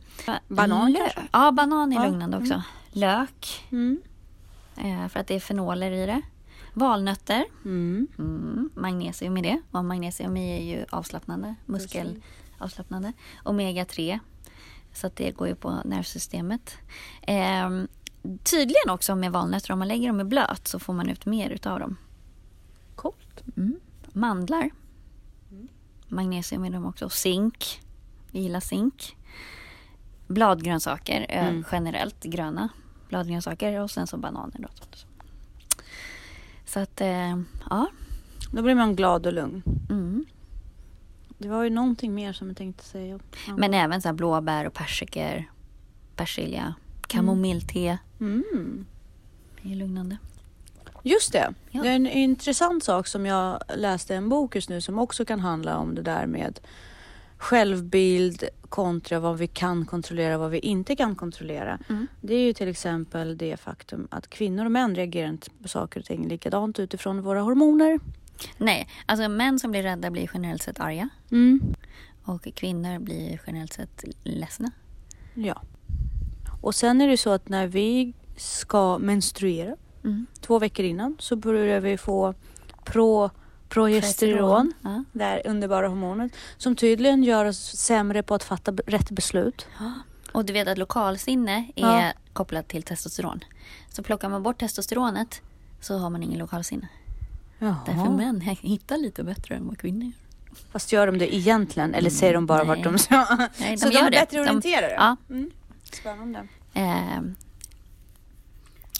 [0.48, 1.20] Banan Lö- kanske?
[1.32, 2.62] Ja, banan är Ja, lugnande också.
[2.92, 4.00] Lök, Mm.
[4.76, 6.22] eh, för att det är fenoler i det.
[6.72, 8.06] Valnötter, Mm.
[8.18, 9.60] mm, magnesium i det.
[9.70, 13.12] Och magnesium är ju avslappnande, muskelavslappnande.
[13.44, 14.18] Omega-3,
[14.92, 16.76] så att det går ju på nervsystemet.
[17.22, 17.88] Ehm,
[18.42, 21.50] tydligen också med valnötter, om man lägger dem i blöt så får man ut mer
[21.50, 21.96] utav dem.
[22.94, 23.42] Coolt.
[23.56, 23.80] Mm.
[24.12, 24.70] Mandlar.
[26.08, 27.08] Magnesium i dem också.
[27.08, 27.80] Zink.
[28.30, 29.16] Vi gillar zink.
[30.26, 31.64] Bladgrönsaker Mm.
[31.72, 32.68] generellt, gröna
[33.08, 34.58] bladgrönsaker och sen så bananer.
[34.58, 34.68] Då.
[36.66, 37.38] Så att, eh,
[37.70, 37.86] ja.
[38.52, 39.62] Då blir man glad och lugn.
[39.90, 40.24] Mm.
[41.38, 43.18] Det var ju någonting mer som jag tänkte säga.
[43.46, 43.56] Ja.
[43.56, 45.44] Men även så här blåbär och persikor,
[46.16, 46.74] persilja,
[47.06, 47.98] kamomillte.
[48.20, 48.86] Mm.
[49.62, 50.16] Det är lugnande.
[51.02, 51.54] Just det.
[51.70, 51.82] Ja.
[51.82, 55.40] Det är en intressant sak som jag läste en bok just nu som också kan
[55.40, 56.60] handla om det där med
[57.36, 61.78] självbild kontra vad vi kan kontrollera och vad vi inte kan kontrollera.
[61.88, 62.06] Mm.
[62.20, 66.00] Det är ju till exempel det faktum att kvinnor och män reagerar inte på saker
[66.00, 68.00] och ting likadant utifrån våra hormoner.
[68.58, 71.08] Nej, alltså män som blir rädda blir generellt sett arga.
[71.30, 71.60] Mm.
[72.24, 74.70] Och kvinnor blir generellt sett ledsna.
[75.34, 75.62] Ja.
[76.64, 80.26] Och sen är det så att när vi ska menstruera Mm.
[80.40, 82.34] två veckor innan så börjar vi få
[82.84, 83.30] pro,
[83.68, 85.04] progesteron, Ja.
[85.12, 89.66] det här underbara hormonet, som tydligen gör oss sämre på att fatta rätt beslut.
[90.32, 92.12] Och du vet att lokalsinne är Ja.
[92.32, 93.40] kopplat till testosteron.
[93.88, 95.42] Så plockar man bort testosteronet
[95.80, 96.88] så har man ingen lokalsinne.
[97.58, 98.10] Därför Jaha.
[98.10, 100.12] män hittar lite bättre än vad kvinnor gör.
[100.72, 102.66] Fast gör de det egentligen eller säger de bara nej.
[102.68, 103.26] vart de ska?
[103.58, 104.18] Nej, så de de gör är det.
[104.20, 104.94] bättre De- orienterade?
[104.94, 105.16] Ja.
[105.30, 105.50] Mm.
[105.94, 106.48] Spännande.
[106.74, 107.18] Eh,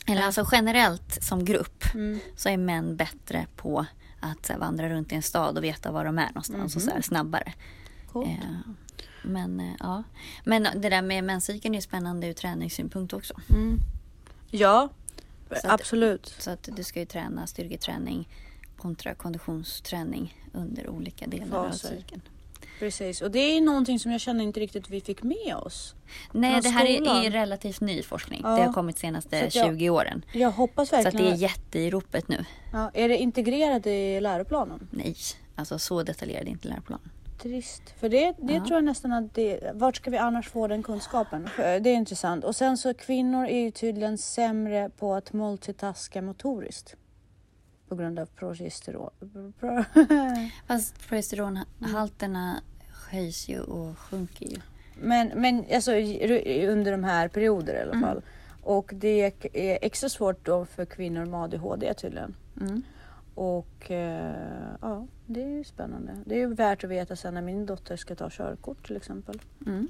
[0.07, 2.19] eller alltså generellt som grupp Mm.
[2.35, 3.85] så är män bättre på
[4.19, 6.91] att här, vandra runt i en stad och veta var de är någonstans och så
[6.91, 7.53] här, snabbare.
[8.11, 8.27] Coolt.
[8.29, 8.59] Eh,
[9.23, 10.03] men ja,
[10.43, 13.33] men det där med menscykeln är spännande ur träningssynpunkt också.
[13.49, 13.77] Mm.
[14.51, 14.89] Ja,
[15.49, 16.35] Så att- absolut.
[16.39, 18.29] Så att du ska ju träna styrketräning
[18.77, 21.95] kontra konditionsträning under olika delar av Faser.
[21.97, 22.21] cykeln.
[22.79, 25.95] Precis, och det är någonting som jag känner inte riktigt vi fick med oss.
[26.31, 27.25] Nej, det här är, skolan.
[27.25, 28.41] är relativt ny forskning.
[28.43, 28.49] Ja.
[28.55, 30.25] Det har kommit de Så senaste jag- 20 åren.
[30.33, 31.25] Jag hoppas Så att verkligen.
[31.25, 32.45] det är jätte i ropet nu.
[32.73, 34.87] ja, är det integrerat i läroplanen?
[34.91, 35.15] Nej,
[35.55, 37.09] alltså så detaljerad är inte läroplanen.
[37.41, 37.81] Trist.
[37.99, 38.65] För det, det Ja.
[38.65, 39.71] tror jag nästan att det...
[39.73, 41.49] Vart ska vi annars få den kunskapen?
[41.57, 42.43] Det är intressant.
[42.43, 46.95] Och sen så kvinnor är ju tydligen sämre på att multitaska motoriskt.
[47.89, 49.09] På grund av progesteron.
[49.59, 49.83] Pro-
[50.67, 52.61] Fast progesteronhalterna
[53.11, 54.57] höjs ju och sjunker ju.
[54.95, 55.91] men, men alltså
[56.67, 58.21] under de här perioderna i alla fall.
[58.61, 59.21] Och det
[59.53, 62.35] är extra svårt då för kvinnor med ADHD tydligen.
[62.61, 62.81] Mm.
[63.35, 66.11] Och eh, ja, det är ju spännande.
[66.25, 69.41] Det är ju värt att veta sen när min dotter ska ta körkort till exempel.
[69.65, 69.87] Mm.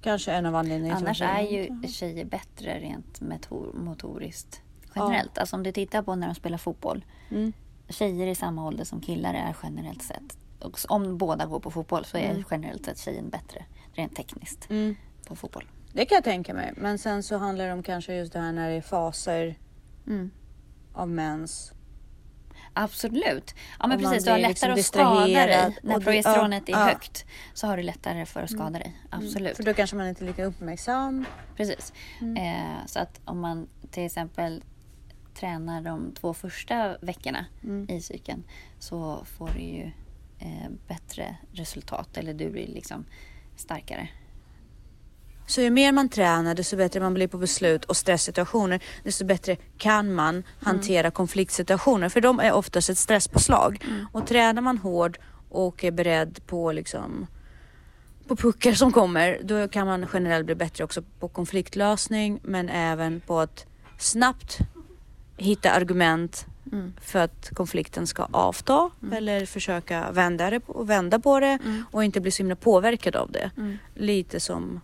[0.00, 4.62] Kanske en av anledningarna Annars är ju tjejer bättre rent motor, motoriskt
[4.96, 5.38] generellt.
[5.38, 7.04] Alltså om du tittar på när de spelar fotboll.
[7.30, 7.52] Mm.
[7.88, 10.38] Tjejer i samma ålder som killar är generellt sett.
[10.60, 12.44] Och om båda går på fotboll så är Mm.
[12.50, 14.96] generellt sett tjejen bättre rent tekniskt Mm.
[15.26, 15.64] på fotboll.
[15.92, 16.72] Det kan jag tänka mig.
[16.76, 19.54] Men sen så handlar det om kanske just det här när det är faser
[20.06, 20.30] Mm.
[20.92, 21.72] av mens.
[22.74, 23.54] Absolut.
[23.78, 25.78] Ja men Och precis, du har blir lättare liksom att skada dig.
[25.82, 26.86] När Och progesteronet ja, är ja.
[26.86, 27.24] högt
[27.54, 28.96] så har du lättare för att skada dig.
[29.10, 29.56] Absolut.
[29.56, 31.24] För då kanske man inte är lika uppmärksam.
[31.56, 31.92] Precis.
[32.20, 32.36] Mm.
[32.36, 34.64] Eh, så att om man till exempel
[35.34, 37.90] tränar de två första veckorna Mm.
[37.90, 38.44] i cykeln
[38.78, 39.90] så får du ju
[40.38, 43.04] eh, bättre resultat eller du blir liksom
[43.56, 44.08] starkare.
[45.46, 49.56] Så ju mer man tränar, desto bättre man blir på beslut och stresssituationer, desto bättre
[49.78, 52.08] kan man hantera konfliktsituationer.
[52.08, 53.84] För de är oftast ett stresspåslag.
[54.12, 55.18] Och tränar man hård
[55.48, 57.26] och är beredd på liksom
[58.26, 63.20] på puckar som kommer, då kan man generellt bli bättre också på konfliktlösning men även
[63.20, 63.66] på att
[63.98, 64.58] snabbt
[65.42, 66.92] hitta argument Mm.
[67.00, 71.84] för att konflikten ska avta eller försöka vända, det, vända på det Mm.
[71.90, 73.50] och inte bli så himla påverkad av det.
[73.56, 73.78] Mm.
[73.94, 74.80] Lite som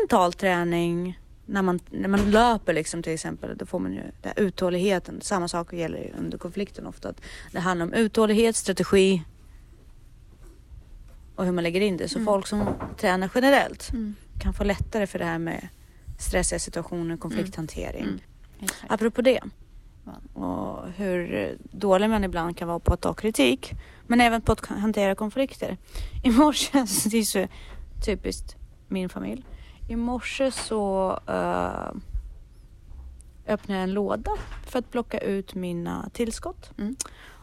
[0.00, 4.32] mental träning, när man, när man löper liksom till exempel, då får man ju den
[4.36, 5.20] uthålligheten.
[5.20, 7.08] Samma sak gäller ju under konflikten ofta.
[7.08, 7.20] Att
[7.52, 9.22] det handlar om uthållighet, strategi
[11.36, 12.08] och hur man lägger in det.
[12.08, 12.66] Så folk som
[13.00, 14.14] tränar generellt Mm.
[14.40, 15.68] kan få lättare för det här med
[16.18, 18.02] stressiga situationer, konflikthantering.
[18.02, 18.20] Mm.
[18.60, 18.92] Exakt.
[18.92, 19.40] Apropå det.
[20.34, 23.72] Och hur dålig man ibland kan vara på att ta kritik.
[24.06, 25.76] Men även på att hantera konflikter.
[26.24, 26.72] I morse,
[27.10, 27.46] det är så
[28.06, 28.56] typiskt
[28.88, 29.44] min familj.
[29.88, 32.00] I morse så uh,
[33.46, 34.30] öppnade jag en låda
[34.66, 36.70] för att plocka ut mina tillskott.
[36.78, 36.96] Mm.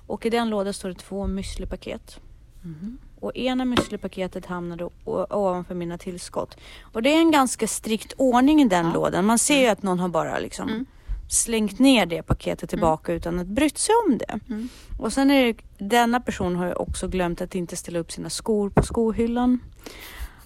[0.07, 2.19] Och i den lådan står det två müslipaket.
[2.61, 2.97] Mhm.
[3.19, 6.57] Och ena müslipaketet hamnade ovanför mina tillskott.
[6.81, 8.93] Och det är en ganska strikt ordning i den Ja.
[8.93, 9.25] lådan.
[9.25, 10.85] Man ser ju att någon har bara liksom Mm.
[11.31, 14.39] Slängt ner det paketet tillbaka utan att brytt sig om det.
[14.49, 14.69] Mm.
[14.99, 18.29] Och sen är det, denna person har ju också glömt att inte ställa upp sina
[18.29, 19.59] skor på skohyllan.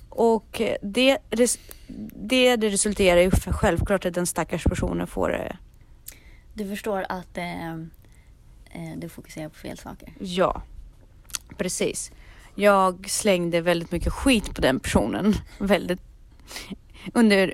[0.10, 5.56] Och det, det, det resulterar ju för självklart att den stackars personen får eh,
[6.54, 10.14] Du förstår att eh, eh, du fokuserar på fel saker.
[10.20, 10.62] Ja,
[11.58, 12.12] precis.
[12.56, 16.02] Jag slängde väldigt mycket skit på den personen väldigt,
[17.14, 17.54] under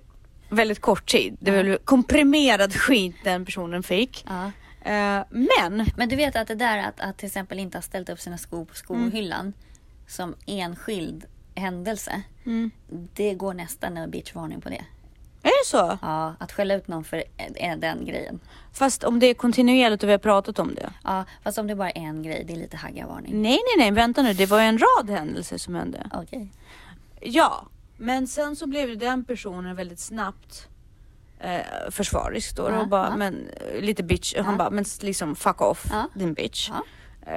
[0.51, 1.37] väldigt kort tid.
[1.39, 4.25] Det var komprimerad skit den personen fick.
[4.27, 4.45] Ja.
[4.91, 8.09] Eh, men, Men du vet att det där att, att till exempel inte ha ställt
[8.09, 9.53] upp sina skor på skohyllan
[10.07, 12.21] som enskild händelse.
[12.45, 12.71] mm,
[13.13, 14.81] Det går nästan en bitchvarning på det.
[15.43, 15.97] är det så?
[16.01, 17.23] Ja, att skälla ut någon för
[17.77, 18.39] den grejen.
[18.73, 20.89] Fast om det är kontinuerligt och vi har pratat om det.
[21.03, 23.41] Ja, fast om det bara är en grej, det är lite haggavarning.
[23.41, 24.33] Nej, nej, nej, vänta nu.
[24.33, 26.09] Det var ju en rad händelser som hände.
[26.13, 26.47] Okej.
[27.21, 27.67] Ja,
[28.01, 30.67] men sen så blev det den personen väldigt snabbt
[31.39, 31.59] eh,
[31.91, 33.15] försvarisk då Ja, och bara, ja.
[33.17, 34.35] men eh, lite bitch.
[34.37, 34.57] Han Ja.
[34.57, 36.69] bara, men liksom fuck off din bitch.
[37.25, 37.35] Eh,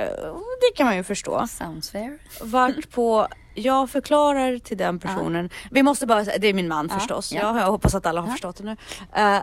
[0.60, 1.46] det kan man ju förstå.
[1.46, 2.18] Sounds fair.
[2.42, 7.32] Vart på, jag förklarar till den personen, vi måste bara det är min man förstås.
[7.32, 7.40] ja.
[7.40, 8.76] Ja, jag hoppas att alla har förstått det nu.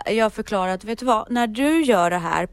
[0.08, 2.48] Eh, jag förklarar att, vet du vad, när du gör det här,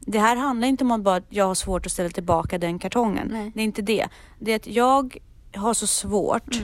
[0.00, 3.28] det här handlar inte om att bara jag har svårt att ställa tillbaka den kartongen.
[3.32, 3.52] Nej.
[3.54, 4.06] Det är inte det.
[4.38, 5.16] Det är att jag
[5.56, 6.54] har så svårt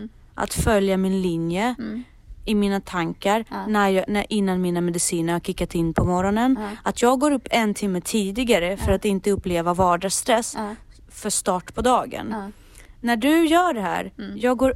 [0.40, 2.02] att följa min linje Mm.
[2.44, 3.66] i mina tankar Ja.
[3.66, 6.56] när jag, när, innan mina mediciner har kickat in på morgonen.
[6.60, 6.68] Ja.
[6.82, 10.56] Att jag går upp en timme tidigare för att inte uppleva vardagsstress
[11.08, 12.52] för start på dagen.
[13.00, 14.38] När du gör det här, Mm.
[14.38, 14.74] jag går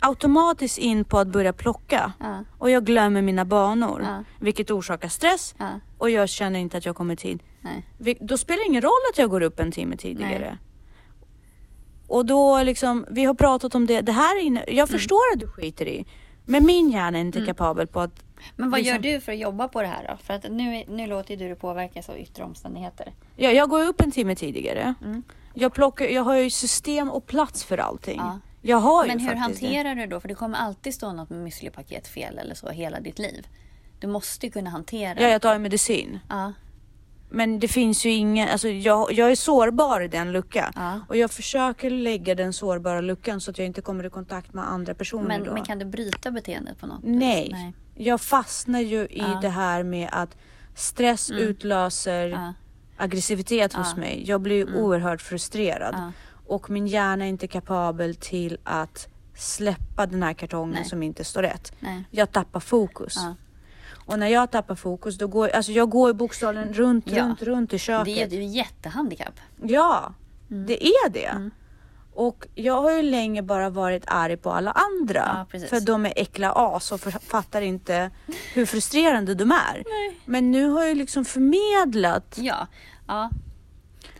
[0.00, 2.44] automatiskt in på att börja plocka Ja.
[2.58, 4.02] och jag glömmer mina banor.
[4.02, 4.24] Ja.
[4.40, 5.68] Vilket orsakar stress Ja.
[5.98, 7.42] och jag känner inte att jag kommer tid.
[7.60, 8.16] Nej.
[8.20, 10.58] Då spelar det ingen roll att jag går upp en timme tidigare.
[12.12, 14.00] Och då liksom, vi har pratat om det.
[14.00, 14.76] det här inne, Mm.
[14.76, 16.04] jag förstår att du skiter i.
[16.44, 18.24] Men min hjärna är inte kapabel på att...
[18.56, 20.16] Men vad liksom- gör du för att jobba på det här då?
[20.22, 23.12] För att nu, nu låter du det påverkas av yttre omständigheter.
[23.36, 24.94] Jag, jag går upp en timme tidigare.
[25.04, 25.22] Mm.
[25.54, 28.18] Jag, plockar, jag har ju system och plats för allting.
[28.18, 28.38] Ja.
[28.62, 29.66] Jag har Men hur faktiskt det.
[29.66, 30.20] hanterar du då?
[30.20, 33.46] För det kommer alltid stå något müslipaket fel eller så hela ditt liv.
[34.00, 35.20] Du måste ju kunna hantera.
[35.22, 36.18] Ja, jag tar ju medicin.
[36.28, 36.52] Ja.
[37.34, 40.72] Men det finns ju ingen, alltså jag, jag är sårbar i den luckan.
[40.74, 41.00] Ja.
[41.08, 44.68] Och jag försöker lägga den sårbara luckan så att jag inte kommer i kontakt med
[44.68, 45.52] andra personer Men, då.
[45.54, 47.48] men kan du bryta beteendet på något Nej.
[47.52, 47.72] Nej.
[47.94, 49.38] Jag fastnar ju i Ja.
[49.42, 50.36] det här med att
[50.74, 52.52] stress utlöser Ja.
[52.96, 54.24] aggressivitet hos mig.
[54.26, 56.12] Jag blir ju oerhört frustrerad.
[56.46, 60.84] Och min hjärna är inte kapabel till att släppa den här kartongen Nej.
[60.84, 61.72] som inte står rätt.
[61.80, 62.04] Nej.
[62.10, 63.14] Jag tappar fokus.
[63.16, 63.34] Ja.
[64.06, 67.22] Och när jag tappar fokus då går alltså jag går i bokstavligen runt, Ja.
[67.24, 68.04] runt, runt i köket.
[68.30, 69.34] Det är ju ett jättehandikapp.
[69.62, 70.14] Ja,
[70.50, 70.66] Mm.
[70.66, 71.50] det är det.
[72.14, 75.46] Och jag har ju länge bara varit arg på alla andra.
[75.52, 78.10] Ja, för de är äckla as och fattar inte
[78.54, 79.84] hur frustrerande de är.
[80.24, 82.66] Men nu har jag liksom förmedlat Ja.
[83.08, 83.30] ja.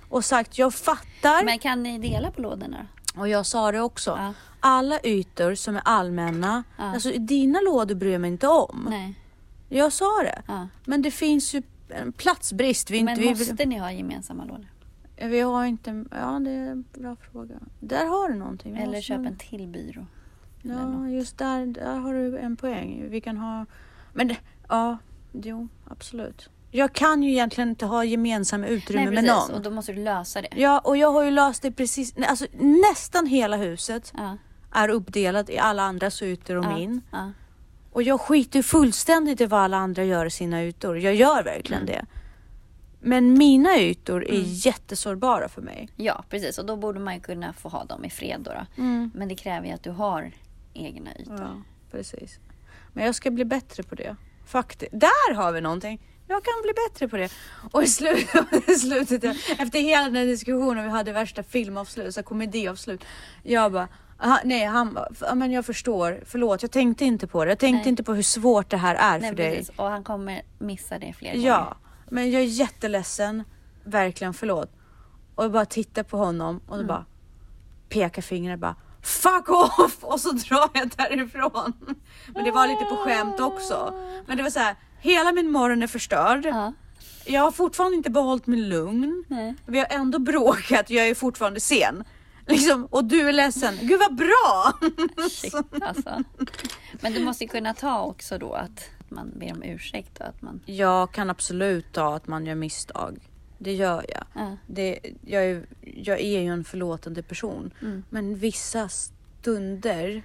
[0.08, 1.44] och sagt jag fattar.
[1.44, 2.86] Men kan ni dela på lådorna?
[3.16, 4.10] Och jag sa det också.
[4.10, 4.34] Ja.
[4.60, 8.86] Alla ytor som är allmänna, alltså dina lådor bryr jag mig inte om.
[8.90, 9.14] Nej.
[9.76, 10.42] Jag sa det.
[10.46, 10.68] Ja.
[10.84, 12.90] Men det finns ju en platsbrist.
[12.90, 14.66] Vi, inte, Men vi, måste ni ha gemensamma lådor?
[15.16, 17.54] vi har inte, ja det är en bra fråga.
[17.80, 18.72] Där har du någonting.
[18.74, 20.06] Vi Eller måste köp en till byrå?
[20.62, 21.10] Ja, något.
[21.12, 23.06] just där, där har du en poäng.
[23.10, 23.66] Vi kan ha...
[24.12, 24.36] Men det,
[24.68, 24.98] ja,
[25.32, 26.48] jo, absolut.
[26.70, 29.50] Jag kan ju egentligen inte ha gemensamma utrymme Nej, med någon.
[29.50, 30.48] Och då måste du lösa det.
[30.56, 32.14] Ja, och jag har ju löst det precis...
[32.28, 32.46] Alltså,
[32.90, 34.36] nästan hela huset Ja.
[34.72, 36.76] är uppdelat i alla andras ytor och Ja.
[36.76, 37.00] min.
[37.10, 37.32] Ja.
[37.92, 40.98] Och jag skiter fullständigt i vad alla andra gör i sina ytor.
[40.98, 41.94] Jag gör verkligen Mm.
[41.94, 42.06] det.
[43.00, 45.88] Men mina ytor är jättesårbara för mig.
[45.96, 46.58] Ja, precis.
[46.58, 48.50] Och då borde man ju kunna få ha dem i fred då.
[48.50, 48.82] då.
[49.14, 50.30] Men det kräver ju att du har
[50.74, 51.36] egna ytor.
[51.38, 52.38] Ja, precis.
[52.92, 54.16] Men jag ska bli bättre på det.
[54.46, 54.92] Faktiskt.
[54.92, 56.00] Där har vi någonting.
[56.28, 57.32] Jag kan bli bättre på det.
[57.72, 59.24] Och i slutet, i slutet
[59.58, 63.04] efter hela den här diskussionen, vi hade värsta filmavslut, så komediavslut.
[63.42, 63.88] Jag bara,
[64.22, 67.50] aha, nej han "Ja, men jag förstår, förlåt, jag tänkte inte på det.
[67.50, 67.88] Jag tänkte Nej.
[67.88, 69.56] inte på hur svårt det här är Nej, för dig.
[69.56, 69.72] precis.
[69.76, 71.74] Och han kommer missa det fler Ja, gånger.
[72.10, 73.42] men jag är jätteledsen.
[73.84, 74.70] Verkligen förlåt.
[75.34, 76.86] Och jag bara tittar på honom och Mm.
[76.86, 77.04] bara
[77.88, 79.98] pekar fingret bara Fuck off!
[80.00, 81.72] Och så drar jag därifrån.
[82.34, 83.94] Men det var lite på skämt också.
[84.26, 86.44] Men det var så här, hela min morgon är förstörd.
[86.46, 86.72] Ja.
[87.26, 89.24] Jag har fortfarande inte behållit min lugn.
[89.28, 89.54] Nej.
[89.66, 92.04] Vi har ändå bråkat, jag är fortfarande sen.
[92.46, 93.74] Liksom, och du är ledsen.
[93.82, 94.72] Gud vad bra!
[95.30, 96.22] Shit, alltså.
[97.00, 100.60] Men du måste kunna ta också då att man ber om ursäkt och att man...
[100.66, 103.18] Jag kan absolut ta att man gör misstag.
[103.58, 104.24] Det gör jag.
[104.34, 104.56] Ja.
[104.66, 107.74] Det, jag, är, jag är ju en förlåtande person.
[107.82, 108.04] Mm.
[108.10, 110.22] Men vissa stunder...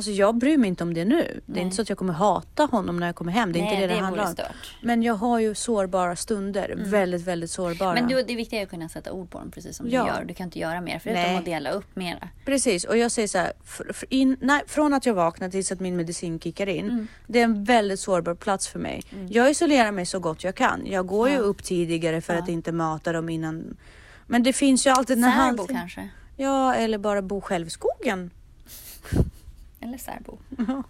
[0.00, 1.40] Alltså jag bryr mig inte om det nu.
[1.46, 3.52] Det är inte så att jag kommer hata honom när jag kommer hem.
[3.52, 4.32] Det är Nej, inte det det, det handlar om.
[4.32, 4.76] stört.
[4.82, 6.74] Men jag har ju sårbara stunder.
[6.76, 7.94] Väldigt, väldigt sårbara.
[7.94, 10.02] Men du, det är viktigt att kunna sätta ord på dem precis som Ja.
[10.02, 10.24] du gör.
[10.24, 11.36] Du kan inte göra mer förutom Nej.
[11.36, 12.28] att dela upp mera.
[12.44, 15.72] Precis, och jag säger så här, fr- fr- in, nej, från att jag vaknar tills
[15.72, 16.84] att min medicin kickar in.
[16.90, 17.08] Mm.
[17.26, 19.02] Det är en väldigt sårbar plats för mig.
[19.28, 20.86] Jag isolerar mig så gott jag kan.
[20.86, 21.40] Jag går ju Ja.
[21.40, 22.42] upp tidigare för Ja.
[22.42, 23.76] att inte mata dem innan.
[24.26, 26.08] Men det finns ju alltid när Särbo kanske?
[26.36, 28.30] Ja, eller bara bo själv i skogen.
[29.82, 30.38] Eller särbo?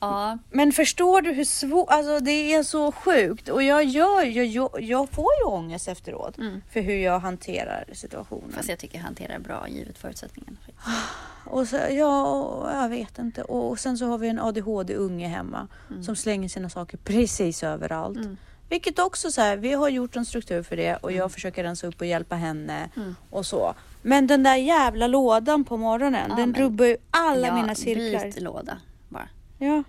[0.00, 4.44] ja, Men förstår du hur svårt, alltså det är så sjukt och jag gör ju,
[4.44, 6.62] jag, jag får ju ångest efteråt Mm.
[6.72, 8.52] för hur jag hanterar situationen.
[8.52, 10.56] fast jag tycker jag hanterar bra givet förutsättningarna.
[11.44, 13.42] Och så, ja, jag vet inte.
[13.42, 15.68] Och, och sen så har vi en ADHD-unge hemma
[16.02, 18.16] som slänger sina saker precis överallt.
[18.16, 18.36] Mm.
[18.68, 21.86] Vilket också så här, vi har gjort en struktur för det och jag försöker rensa
[21.86, 23.14] upp och hjälpa henne Mm.
[23.30, 23.74] och så.
[24.06, 27.74] Men den där jävla lådan på morgonen, Ja, den men- rubbar ju alla ja, mina
[27.74, 28.24] cirklar.
[28.24, 29.28] Byt låda bara.
[29.58, 29.82] Ja.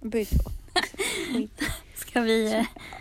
[0.00, 0.30] Byt.
[1.96, 2.52] Ska vi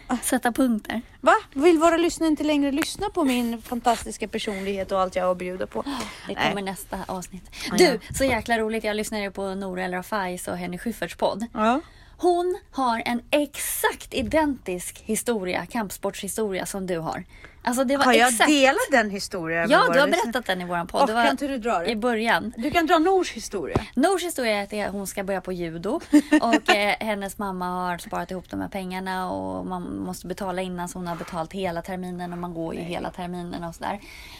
[0.09, 1.01] eh, sätta punkt där?
[1.21, 1.33] Va?
[1.53, 5.37] Vill våra lyssnare inte längre lyssna på min fantastiska personlighet och allt jag har att
[5.37, 5.81] bjuda på?
[6.27, 6.49] Det Nej.
[6.49, 7.43] kommer nästa avsnitt.
[7.77, 8.83] Du, så jäkla roligt.
[8.83, 11.45] Jag lyssnade på Nour El Rafais och Henny Schyfferts podd.
[11.53, 11.81] Ja.
[12.17, 17.23] Hon har en exakt identisk historia, kampsportshistoria som du har.
[17.67, 18.49] Alltså det var Har jag exakt.
[18.49, 20.21] delat den historien Ja, du har lyssnare?
[20.23, 21.01] berättat den i våran podd.
[21.01, 21.89] Och Det var kan inte du dra det?
[21.91, 22.53] I början.
[22.57, 23.85] Du kan dra Nors historia.
[23.95, 25.99] Nors historia är att hon ska börja på judo
[26.41, 30.89] och eh, hennes mamma har sparat ihop de här pengarna och man måste betala innan
[30.89, 33.99] så hon har betalt hela terminen och man går ju hela terminen och sådär.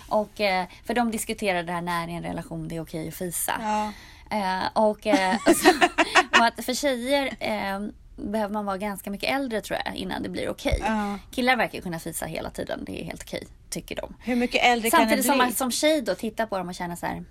[0.09, 3.15] Och eh, för de diskuterar det här när i en relation det är okej att
[3.15, 3.53] fisa.
[3.61, 3.91] Ja.
[4.37, 5.03] Eh, och, och,
[5.57, 5.69] så,
[6.39, 7.35] och att för tjejer
[8.17, 10.77] behöver man vara ganska mycket äldre tror jag innan det blir okej.
[10.81, 11.19] Ja.
[11.31, 14.13] Killar verkar kunna fisa hela tiden, det är helt okej tycker de.
[14.19, 16.75] Hur mycket äldre Samtidigt kan som det man som tjej då tittar på dem och
[16.75, 17.23] känner så här.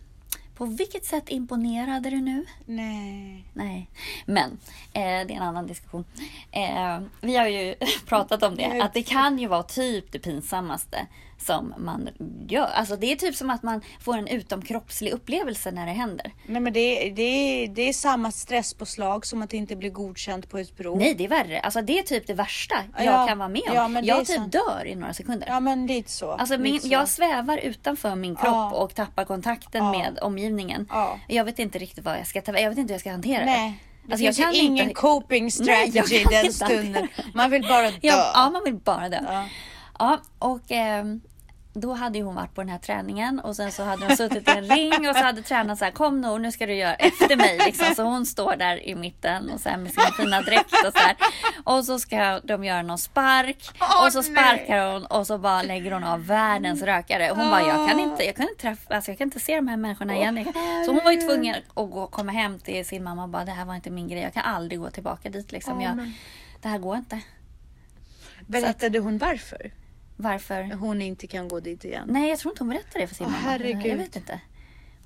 [0.56, 2.44] På vilket sätt imponerade du nu?
[2.64, 3.44] Nej.
[3.52, 3.90] Nej,
[4.26, 4.50] men
[4.92, 6.04] eh, det är en annan diskussion.
[6.50, 7.74] Eh, vi har ju
[8.06, 11.06] pratat om det, att det kan ju vara typ det pinsammaste
[11.46, 12.08] som man
[12.48, 12.66] gör.
[12.74, 16.32] Alltså det är typ som att man får en utomkroppslig upplevelse när det händer.
[16.46, 20.76] Nej men det, det, det är samma stresspåslag som att inte bli godkänt på ett
[20.76, 20.98] prov.
[20.98, 21.60] Nej, det är värre.
[21.60, 23.94] Alltså det är typ det värsta jag Ja, kan vara med om.
[23.94, 24.52] ja, jag typ sant.
[24.52, 25.48] dör i några sekunder.
[25.48, 26.30] Ja men lite så.
[26.30, 26.88] Alltså min, så.
[26.88, 28.70] jag svävar utanför min kropp Ja.
[28.70, 30.86] och tappar kontakten med omgivningen.
[30.90, 31.18] Ja.
[31.28, 33.44] Jag vet inte riktigt vad jag ska ta Jag vet inte hur jag ska hantera
[33.44, 33.68] Nej.
[33.70, 33.74] det.
[34.06, 37.08] Det Alltså, jag finns kan ju ingen inte- coping Nej, strategy jag kan den stunden.
[37.34, 37.96] Man vill bara dö.
[38.00, 39.18] Ja, ja, man vill bara dö.
[39.28, 39.44] Ja.
[39.98, 41.20] Ja, och ehm,
[41.80, 44.48] då hade ju hon varit på den här träningen och sen så hade de suttit
[44.48, 46.94] i en ring och så hade tränaren så här kom Nor nu ska du göra
[46.94, 47.94] efter mig liksom.
[47.94, 50.98] Så hon står där i mitten och så här med sin fina dräkt och så
[50.98, 51.16] här.
[51.64, 55.92] Och så ska de göra någon spark och så sparkar hon och så bara lägger
[55.92, 57.32] hon av världens rökare.
[57.34, 59.68] Hon bara jag kan inte, jag kan inte träffa, alltså jag kan inte se de
[59.68, 60.44] här människorna igen.
[60.86, 63.52] Så hon var ju tvungen att gå, komma hem till sin mamma och bara det
[63.52, 64.22] här var inte min grej.
[64.22, 65.80] Jag kan aldrig gå tillbaka dit liksom.
[65.80, 66.12] Ja, Jag,
[66.62, 67.20] det här går inte.
[68.46, 69.70] Berättade hon varför
[70.16, 70.62] Varför?
[70.74, 72.08] hon inte kan gå dit igen?
[72.10, 73.44] Nej, jag tror inte hon berättade det för sin Åh, mamma.
[73.44, 73.86] herregud.
[73.86, 74.40] Jag vet inte.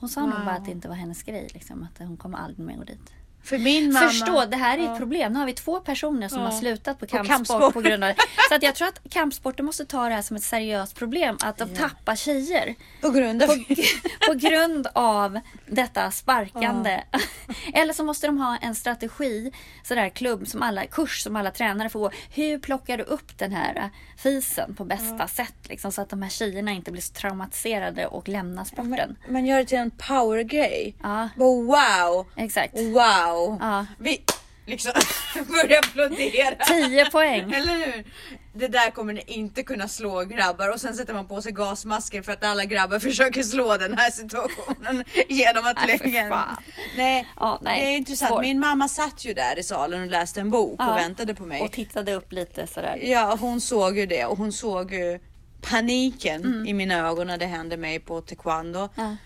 [0.01, 0.45] Hon sa nog Wow.
[0.45, 1.49] bara att det inte var hennes grej.
[1.55, 3.13] Liksom, att hon kommer aldrig mer gå dit.
[3.45, 4.07] För min mamma...
[4.09, 4.93] Förstå, det här är Ja.
[4.93, 5.33] ett problem.
[5.33, 6.45] Nu har vi två personer som Ja.
[6.45, 7.73] har slutat på På kampsport, kampsport.
[7.75, 8.17] på grund av det.
[8.49, 11.37] Så att jag tror att kampsporten måste ta det här som ett seriöst problem.
[11.43, 12.75] Att de tappar tjejer.
[13.01, 13.47] På grund av...
[13.47, 13.55] På,
[14.27, 17.01] på grund av detta sparkande.
[17.75, 19.53] Eller så måste de ha en strategi,
[19.85, 22.11] sådär klubb som alla, kurs som alla tränare får gå.
[22.35, 25.55] Hur plockar du upp den här fisen på bästa sätt?
[25.69, 28.91] Liksom, så att de här tjejerna inte blir så traumatiserade och lämnar sporten.
[28.91, 30.95] Men, men gör det till en powergrej.
[31.03, 32.27] Ja, Wow!
[32.37, 32.75] exakt.
[32.79, 33.30] Wow!
[33.33, 33.59] Wow.
[33.61, 33.87] Ja.
[33.99, 34.25] Vi
[34.67, 34.93] liksom
[35.49, 36.55] börjar applådera.
[36.67, 37.53] 10 poäng.
[37.53, 38.05] Eller hur?
[38.53, 42.23] Det där kommer ni inte kunna slå grabbar och sen sätter man på sig gasmasken
[42.25, 46.31] för att alla grabbar försöker slå den här situationen genom att Nej, lägga en...
[46.31, 46.57] fan.
[46.97, 48.29] Nej, Ja, nej, det är intressant.
[48.29, 48.41] svår.
[48.41, 50.91] Min mamma satt ju där i salen och läste en bok Ja.
[50.93, 51.61] och väntade på mig.
[51.63, 52.99] Och tittade upp lite sådär.
[53.03, 55.19] Ja, hon såg ju det och hon såg ju
[55.61, 56.67] paniken Mm.
[56.67, 58.89] i mina ögon när det hände mig på taekwondo.
[58.95, 59.17] Ja.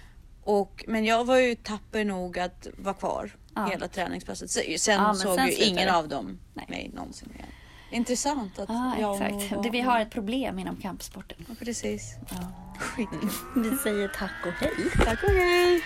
[0.45, 3.67] Och, men jag var ju tapper nog att vara kvar Ja.
[3.67, 4.51] hela träningspasset.
[4.51, 5.95] Se- Sen Ja, såg sen ju ingen det.
[5.97, 6.67] av dem Nej.
[6.69, 7.47] mig någonsin igen.
[7.91, 9.53] Intressant att Ja, jag exakt.
[9.57, 11.45] var- Det, vi har ett problem inom kampsporten.
[11.49, 12.15] Ja, precis.
[12.31, 12.53] Ja.
[13.57, 14.73] Vi säger tack och hej.
[15.05, 15.83] Tack och hej.